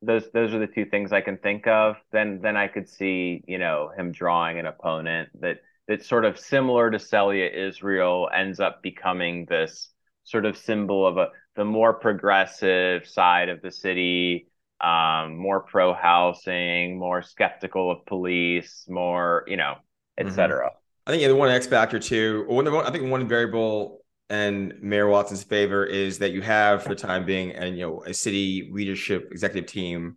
those 0.00 0.30
those 0.32 0.54
are 0.54 0.60
the 0.60 0.66
two 0.66 0.84
things 0.84 1.12
I 1.12 1.20
can 1.20 1.38
think 1.38 1.66
of 1.66 1.96
then 2.12 2.40
then 2.42 2.56
I 2.56 2.68
could 2.68 2.88
see 2.88 3.42
you 3.46 3.58
know 3.58 3.90
him 3.96 4.12
drawing 4.12 4.58
an 4.58 4.66
opponent 4.66 5.30
that 5.40 5.58
that's 5.88 6.08
sort 6.08 6.24
of 6.24 6.38
similar 6.38 6.90
to 6.90 6.98
Celia 6.98 7.46
Israel 7.46 8.28
ends 8.32 8.60
up 8.60 8.82
becoming 8.82 9.46
this 9.48 9.90
sort 10.24 10.44
of 10.44 10.56
symbol 10.56 11.06
of 11.06 11.16
a 11.16 11.28
the 11.56 11.64
more 11.64 11.94
progressive 11.94 13.06
side 13.08 13.48
of 13.48 13.60
the 13.62 13.72
city 13.72 14.48
um, 14.80 15.36
more 15.36 15.60
pro 15.60 15.92
housing 15.92 16.96
more 16.96 17.22
skeptical 17.22 17.90
of 17.90 18.06
police 18.06 18.86
more 18.88 19.44
you 19.48 19.56
know 19.56 19.74
etc 20.16 20.66
mm-hmm. 20.66 20.74
I 21.08 21.12
think 21.12 21.22
yeah, 21.22 21.28
the 21.28 21.36
one 21.36 21.48
X 21.48 21.66
factor 21.66 21.98
too. 21.98 22.44
One, 22.48 22.68
I 22.68 22.90
think 22.90 23.10
one 23.10 23.26
variable 23.26 24.04
and 24.30 24.74
Mayor 24.82 25.08
Watson's 25.08 25.42
favor 25.42 25.84
is 25.84 26.18
that 26.18 26.32
you 26.32 26.42
have 26.42 26.82
for 26.82 26.90
the 26.90 26.94
time 26.94 27.24
being, 27.24 27.52
and 27.52 27.76
you 27.76 27.86
know, 27.86 28.02
a 28.04 28.12
city 28.12 28.68
leadership 28.72 29.28
executive 29.30 29.70
team 29.70 30.16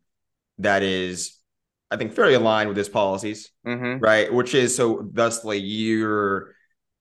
that 0.58 0.84
is, 0.84 1.38
I 1.90 1.98
think, 1.98 2.14
fairly 2.14 2.34
aligned 2.34 2.70
with 2.70 2.78
his 2.78 2.90
policies, 2.90 3.52
mm-hmm. 3.66 4.00
right? 4.00 4.32
Which 4.32 4.54
is 4.54 4.76
so, 4.76 5.10
thusly, 5.14 5.60
you're 5.60 6.54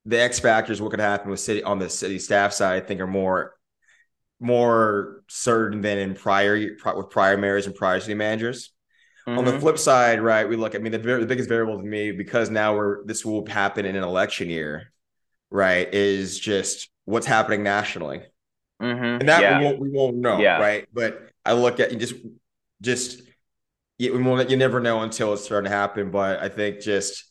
the 0.04 0.20
X 0.20 0.38
factors. 0.38 0.80
What 0.80 0.90
could 0.90 1.00
happen 1.00 1.30
with 1.30 1.40
city 1.40 1.62
on 1.62 1.78
the 1.78 1.90
city 1.90 2.18
staff 2.18 2.52
side? 2.52 2.82
I 2.82 2.86
think 2.86 3.00
are 3.00 3.06
more 3.06 3.54
more 4.40 5.22
certain 5.28 5.82
than 5.82 5.98
in 5.98 6.14
prior 6.14 6.76
with 6.96 7.10
prior 7.10 7.36
mayors 7.36 7.66
and 7.66 7.74
prior 7.74 8.00
city 8.00 8.14
managers. 8.14 8.72
Mm-hmm. 9.26 9.38
On 9.38 9.44
the 9.44 9.50
mm-hmm. 9.50 9.60
flip 9.60 9.78
side, 9.78 10.20
right, 10.20 10.48
we 10.48 10.56
look. 10.56 10.74
I 10.74 10.78
mean, 10.78 10.92
the, 10.92 10.98
the 10.98 11.26
biggest 11.26 11.48
variable 11.48 11.76
to 11.76 11.84
me 11.84 12.12
because 12.12 12.50
now 12.50 12.74
we're 12.74 13.04
this 13.04 13.24
will 13.24 13.46
happen 13.46 13.84
in 13.84 13.96
an 13.96 14.02
election 14.02 14.48
year, 14.48 14.92
right? 15.50 15.92
Is 15.92 16.38
just 16.38 16.88
what's 17.10 17.26
happening 17.26 17.62
nationally, 17.62 18.22
mm-hmm. 18.80 19.04
and 19.04 19.28
that 19.28 19.42
yeah. 19.42 19.58
we 19.58 19.64
won't 19.64 19.78
we 19.80 19.90
won't 19.90 20.16
know, 20.16 20.38
yeah. 20.38 20.58
right? 20.58 20.88
But 20.92 21.30
I 21.44 21.52
look 21.52 21.80
at 21.80 21.92
you 21.92 21.98
just 21.98 22.14
just 22.80 23.22
you, 23.98 24.14
we 24.14 24.22
won't, 24.22 24.48
you 24.48 24.56
never 24.56 24.80
know 24.80 25.02
until 25.02 25.34
it's 25.34 25.44
starting 25.44 25.70
to 25.70 25.76
happen. 25.76 26.10
But 26.10 26.40
I 26.40 26.48
think 26.48 26.80
just 26.80 27.24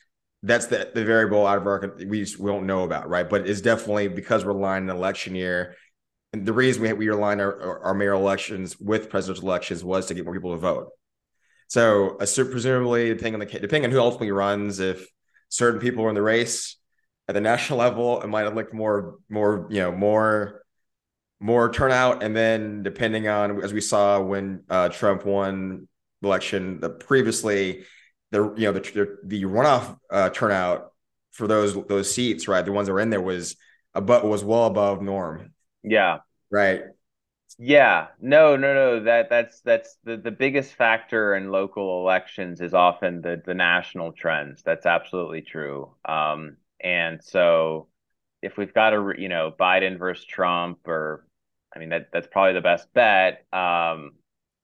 that's 0.44 0.68
the, 0.68 0.92
the 0.94 1.04
variable 1.04 1.46
out 1.46 1.58
of 1.58 1.68
our 1.68 1.96
we 1.98 2.22
just, 2.22 2.40
we 2.40 2.52
don't 2.52 2.68
know 2.68 2.84
about, 2.84 3.10
right? 3.10 3.28
But 3.28 3.48
it's 3.48 3.62
definitely 3.62 4.08
because 4.08 4.46
we're 4.46 4.54
lying 4.54 4.90
an 4.90 4.96
election 4.96 5.36
year. 5.36 5.76
And 6.32 6.46
the 6.46 6.54
reason 6.54 6.84
we 6.84 6.94
we 6.94 7.08
align 7.08 7.42
our, 7.42 7.62
our, 7.62 7.80
our 7.86 7.94
mayor 7.94 8.14
elections 8.14 8.80
with 8.80 9.10
presidential 9.10 9.50
elections 9.50 9.84
was 9.84 10.06
to 10.08 10.14
get 10.14 10.26
more 10.26 10.34
people 10.34 10.52
to 10.52 10.58
vote. 10.58 10.90
So, 11.68 12.18
uh, 12.18 12.26
presumably, 12.36 13.10
depending 13.10 13.36
on 13.36 13.40
the 13.40 13.60
depending 13.60 13.86
on 13.86 13.92
who 13.92 14.00
ultimately 14.00 14.32
runs, 14.32 14.80
if 14.80 15.08
certain 15.50 15.80
people 15.80 16.04
are 16.06 16.10
in 16.10 16.16
the 16.16 16.22
race 16.22 16.79
at 17.30 17.36
the 17.36 17.42
national 17.42 17.78
level, 17.78 18.24
it 18.24 18.28
might 18.28 18.42
have 18.42 18.56
looked 18.56 18.74
more 18.74 19.20
more 19.30 19.68
you 19.70 19.80
know 19.80 19.92
more 19.92 20.64
more 21.40 21.72
turnout, 21.72 22.24
and 22.24 22.36
then 22.36 22.82
depending 22.82 23.28
on 23.28 23.64
as 23.64 23.72
we 23.72 23.82
saw 23.82 24.20
when 24.20 24.64
uh, 24.68 24.90
Trump 24.90 25.26
won 25.26 25.88
the 26.22 26.28
election 26.28 26.80
the 26.80 26.90
previously, 26.90 27.84
the 28.32 28.52
you 28.58 28.64
know 28.64 28.72
the 28.72 28.80
the, 28.80 29.18
the 29.24 29.44
runoff 29.44 29.96
uh, 30.10 30.32
turnout 30.32 30.92
for 31.32 31.46
those 31.46 31.76
those 31.86 32.12
seats, 32.12 32.48
right, 32.48 32.66
the 32.66 32.72
ones 32.72 32.88
that 32.88 32.94
were 32.94 33.00
in 33.00 33.12
there 33.12 33.22
was 33.22 33.56
above 33.94 34.24
was 34.24 34.44
well 34.44 34.66
above 34.66 35.04
norm. 35.04 35.54
Yeah. 35.84 36.22
Right. 36.50 36.82
Yeah, 37.60 38.08
no, 38.20 38.56
no, 38.56 38.74
no. 38.74 39.04
That 39.04 39.30
that's 39.30 39.62
that's 39.62 39.98
the 40.04 40.18
the 40.18 40.32
biggest 40.32 40.74
factor 40.74 41.36
in 41.36 41.52
local 41.52 42.02
elections 42.02 42.60
is 42.60 42.74
often 42.74 43.22
the 43.22 43.40
the 43.46 43.54
national 43.54 44.14
trends. 44.14 44.64
That's 44.64 44.88
absolutely 44.88 45.42
true. 45.42 45.94
Um, 46.06 46.58
and 46.82 47.24
so 47.24 47.88
if 48.42 48.58
we've 48.58 48.74
got 48.74 48.94
a 48.94 49.14
you 49.18 49.30
know 49.30 49.54
Biden 49.58 49.98
versus 50.00 50.26
Trump, 50.26 50.88
or 50.88 51.26
I 51.76 51.80
mean 51.80 51.90
that 51.90 52.10
that's 52.14 52.28
probably 52.28 52.54
the 52.54 52.62
best 52.62 52.92
bet. 52.94 53.46
Um, 53.54 54.14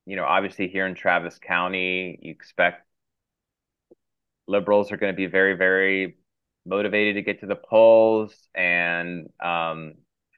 you 0.06 0.16
know, 0.16 0.26
obviously 0.26 0.68
here 0.68 0.86
in 0.88 0.96
Travis 0.96 1.40
County, 1.40 2.20
you 2.22 2.32
expect 2.32 2.86
liberals 4.48 4.92
are 4.92 4.98
going 4.98 5.14
to 5.14 5.18
be 5.18 5.26
very 5.26 5.56
very 5.56 6.18
motivated 6.66 7.16
to 7.16 7.22
get 7.22 7.40
to 7.42 7.46
the 7.46 7.56
polls, 7.56 8.34
and 8.56 9.30
um, 9.44 9.94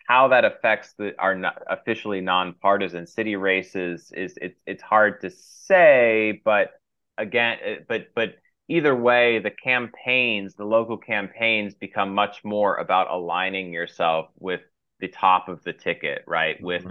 how 0.08 0.30
that 0.30 0.46
affects 0.46 0.94
the 0.98 1.14
our 1.20 1.36
not 1.36 1.62
officially 1.70 2.22
nonpartisan 2.22 3.08
city 3.08 3.36
races 3.36 4.12
is 4.16 4.38
it's 4.42 4.60
it's 4.66 4.82
hard 4.84 5.22
to 5.22 5.30
say, 5.30 6.42
but 6.44 6.72
again, 7.18 7.58
uh, 7.66 7.76
but 7.88 8.08
but 8.16 8.36
either 8.68 8.96
way, 8.96 9.40
the 9.40 9.52
campaigns, 9.52 10.56
the 10.56 10.66
local 10.66 10.98
campaigns, 10.98 11.74
become 11.74 12.14
much 12.14 12.44
more 12.44 12.76
about 12.76 13.10
aligning 13.10 13.74
yourself 13.74 14.30
with 14.40 14.62
the 15.00 15.08
top 15.08 15.48
of 15.48 15.64
the 15.64 15.74
ticket, 15.74 16.24
right? 16.28 16.58
Mm-hmm. 16.58 16.66
With 16.66 16.86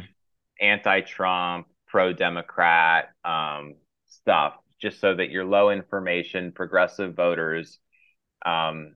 anti-Trump, 0.61 1.67
pro-Democrat 1.87 3.11
um, 3.25 3.75
stuff, 4.07 4.55
just 4.81 5.01
so 5.01 5.15
that 5.15 5.31
your 5.31 5.45
low 5.45 5.71
information 5.71 6.53
progressive 6.53 7.15
voters 7.15 7.79
um, 8.45 8.95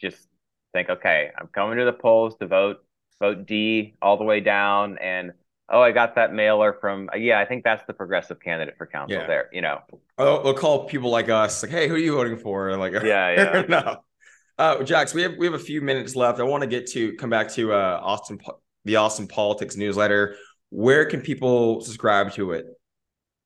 just 0.00 0.28
think, 0.72 0.88
okay, 0.88 1.30
I'm 1.38 1.48
coming 1.48 1.78
to 1.78 1.84
the 1.84 1.92
polls 1.92 2.36
to 2.36 2.46
vote 2.46 2.78
vote 3.20 3.46
D 3.46 3.94
all 4.02 4.16
the 4.16 4.24
way 4.24 4.40
down, 4.40 4.98
and 4.98 5.32
oh, 5.72 5.80
I 5.80 5.90
got 5.90 6.14
that 6.14 6.32
mailer 6.32 6.74
from 6.74 7.10
yeah, 7.16 7.40
I 7.40 7.44
think 7.44 7.64
that's 7.64 7.82
the 7.86 7.92
progressive 7.92 8.40
candidate 8.40 8.76
for 8.76 8.86
council 8.86 9.18
yeah. 9.18 9.26
there. 9.26 9.48
You 9.52 9.62
know, 9.62 9.80
oh, 10.18 10.42
they'll 10.42 10.54
call 10.54 10.86
people 10.86 11.10
like 11.10 11.28
us 11.28 11.62
like, 11.62 11.72
hey, 11.72 11.88
who 11.88 11.94
are 11.94 11.98
you 11.98 12.14
voting 12.14 12.36
for? 12.36 12.76
Like, 12.76 12.92
yeah, 12.92 13.00
yeah, 13.02 13.62
no. 13.68 13.96
Uh, 14.58 14.82
Jax, 14.84 15.14
we 15.14 15.22
have 15.22 15.36
we 15.38 15.46
have 15.46 15.54
a 15.54 15.58
few 15.58 15.80
minutes 15.80 16.14
left. 16.14 16.38
I 16.38 16.44
want 16.44 16.62
to 16.62 16.68
get 16.68 16.86
to 16.88 17.14
come 17.14 17.30
back 17.30 17.48
to 17.54 17.72
uh, 17.72 18.00
Austin, 18.02 18.38
the 18.84 18.96
Austin 18.96 19.26
Politics 19.26 19.76
newsletter. 19.76 20.36
Where 20.70 21.04
can 21.06 21.20
people 21.20 21.80
subscribe 21.80 22.32
to 22.32 22.52
it? 22.52 22.66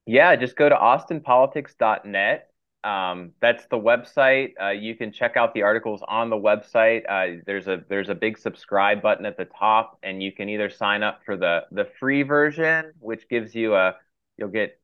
Yeah, 0.07 0.37
just 0.37 0.57
go 0.57 0.69
to 0.69 0.75
austinpolitics.net. 0.75 2.49
Um, 2.87 3.33
that's 3.41 3.67
the 3.67 3.79
website. 3.79 4.53
Uh, 4.63 4.71
you 4.71 4.95
can 4.95 5.11
check 5.11 5.37
out 5.37 5.53
the 5.55 5.63
articles 5.63 6.05
on 6.07 6.31
the 6.31 6.37
website. 6.37 7.03
Uh, 7.09 7.43
there's 7.45 7.67
a 7.67 7.83
there's 7.89 8.09
a 8.09 8.15
big 8.15 8.39
subscribe 8.39 9.03
button 9.03 9.27
at 9.27 9.37
the 9.37 9.45
top, 9.45 9.99
and 10.05 10.23
you 10.23 10.31
can 10.31 10.49
either 10.49 10.71
sign 10.71 11.03
up 11.03 11.23
for 11.25 11.37
the 11.37 11.63
the 11.73 11.89
free 11.99 12.23
version, 12.23 12.93
which 13.01 13.29
gives 13.29 13.57
you 13.57 13.75
a 13.75 13.97
you'll 14.39 14.51
get 14.51 14.81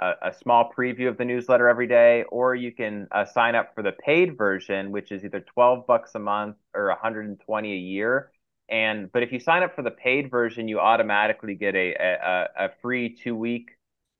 a, 0.00 0.14
a 0.22 0.34
small 0.34 0.72
preview 0.76 1.08
of 1.08 1.16
the 1.16 1.24
newsletter 1.24 1.68
every 1.68 1.86
day, 1.86 2.24
or 2.24 2.56
you 2.56 2.72
can 2.72 3.06
uh, 3.12 3.24
sign 3.24 3.54
up 3.54 3.72
for 3.76 3.84
the 3.84 3.92
paid 3.92 4.36
version, 4.36 4.90
which 4.90 5.12
is 5.12 5.24
either 5.24 5.40
12 5.40 5.86
bucks 5.86 6.16
a 6.16 6.18
month 6.18 6.56
or 6.74 6.88
120 6.88 7.72
a 7.72 7.76
year, 7.76 8.32
and 8.68 9.12
but 9.12 9.22
if 9.22 9.30
you 9.30 9.38
sign 9.38 9.62
up 9.62 9.76
for 9.76 9.82
the 9.82 9.92
paid 9.92 10.28
version, 10.28 10.66
you 10.66 10.80
automatically 10.80 11.54
get 11.54 11.76
a 11.76 11.94
a, 11.94 12.48
a 12.64 12.70
free 12.82 13.14
two 13.14 13.36
week 13.36 13.70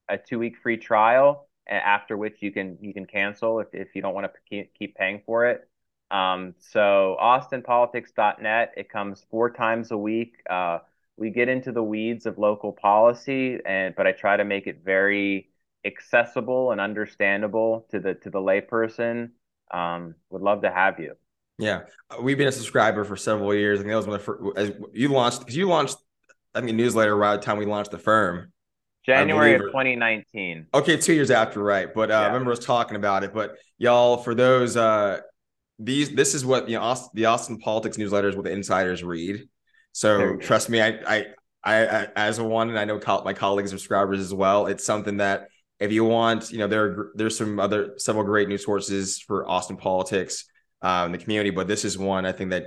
a 0.09 0.16
two 0.18 0.38
week 0.38 0.55
free 0.62 0.76
trial, 0.76 1.48
after 1.66 2.16
which 2.16 2.36
you 2.40 2.52
can 2.52 2.78
you 2.80 2.92
can 2.92 3.06
cancel 3.06 3.60
if 3.60 3.68
if 3.72 3.94
you 3.94 4.02
don't 4.02 4.14
want 4.14 4.30
to 4.50 4.64
keep 4.78 4.96
paying 4.96 5.22
for 5.24 5.46
it. 5.46 5.68
Um, 6.10 6.54
so 6.58 7.16
austinpolitics.net, 7.20 8.74
it 8.76 8.90
comes 8.90 9.24
four 9.30 9.50
times 9.50 9.90
a 9.90 9.96
week. 9.96 10.36
Uh, 10.48 10.80
we 11.16 11.30
get 11.30 11.48
into 11.48 11.72
the 11.72 11.82
weeds 11.82 12.26
of 12.26 12.38
local 12.38 12.72
policy, 12.72 13.58
and 13.64 13.94
but 13.94 14.06
I 14.06 14.12
try 14.12 14.36
to 14.36 14.44
make 14.44 14.66
it 14.66 14.82
very 14.84 15.48
accessible 15.84 16.70
and 16.72 16.80
understandable 16.80 17.86
to 17.90 18.00
the 18.00 18.14
to 18.14 18.30
the 18.30 18.40
layperson. 18.40 19.30
Um, 19.70 20.14
would 20.30 20.42
love 20.42 20.62
to 20.62 20.70
have 20.70 21.00
you. 21.00 21.14
Yeah, 21.58 21.82
uh, 22.10 22.20
we've 22.20 22.36
been 22.36 22.48
a 22.48 22.52
subscriber 22.52 23.04
for 23.04 23.16
several 23.16 23.54
years. 23.54 23.78
I 23.78 23.82
think 23.82 23.92
that 23.92 23.96
was 23.96 24.06
when 24.06 24.18
the 24.18 24.24
first, 24.24 24.58
as 24.58 24.72
you 24.92 25.08
launched 25.08 25.40
because 25.40 25.56
you 25.56 25.68
launched 25.68 25.96
I 26.54 26.60
think 26.60 26.76
newsletter 26.76 27.14
around 27.14 27.40
the 27.40 27.42
time 27.42 27.56
we 27.56 27.66
launched 27.66 27.90
the 27.90 27.98
firm. 27.98 28.51
January 29.05 29.55
of 29.55 29.62
2019. 29.62 30.66
Okay, 30.74 30.96
two 30.96 31.12
years 31.12 31.30
after, 31.30 31.62
right? 31.62 31.92
But 31.92 32.11
uh, 32.11 32.14
yeah. 32.14 32.20
I 32.20 32.26
remember 32.26 32.53
us 32.53 32.61
talking 32.61 32.96
about 32.96 33.24
it. 33.24 33.34
But 33.34 33.57
y'all, 33.78 34.16
for 34.16 34.34
those, 34.34 34.76
uh, 34.76 35.20
these 35.78 36.11
this 36.14 36.34
is 36.34 36.44
what 36.44 36.68
you 36.68 36.76
know, 36.76 36.82
Austin, 36.82 37.11
the 37.14 37.26
Austin 37.26 37.59
Politics 37.59 37.96
newsletters 37.96 38.36
what 38.36 38.44
the 38.44 38.53
insiders 38.53 39.03
read. 39.03 39.48
So 39.92 40.36
trust 40.36 40.70
me, 40.70 40.80
I, 40.80 40.88
I, 41.07 41.26
I, 41.64 41.86
I, 41.86 42.09
as 42.16 42.38
a 42.38 42.44
one, 42.44 42.70
and 42.70 42.78
I 42.78 42.84
know 42.84 42.98
co- 42.98 43.24
my 43.24 43.34
colleagues 43.34 43.72
are 43.72 43.78
subscribers 43.78 44.20
as 44.20 44.32
well. 44.32 44.66
It's 44.66 44.84
something 44.84 45.18
that 45.18 45.48
if 45.80 45.92
you 45.92 46.05
want, 46.05 46.50
you 46.50 46.59
know, 46.59 46.68
there 46.68 46.84
are, 46.84 47.12
there's 47.14 47.36
some 47.36 47.59
other 47.59 47.94
several 47.98 48.24
great 48.24 48.48
news 48.48 48.64
sources 48.64 49.20
for 49.20 49.48
Austin 49.48 49.76
politics 49.76 50.46
um, 50.80 51.07
in 51.07 51.12
the 51.12 51.18
community, 51.18 51.50
but 51.50 51.66
this 51.68 51.84
is 51.84 51.98
one 51.98 52.24
I 52.24 52.32
think 52.32 52.50
that 52.50 52.66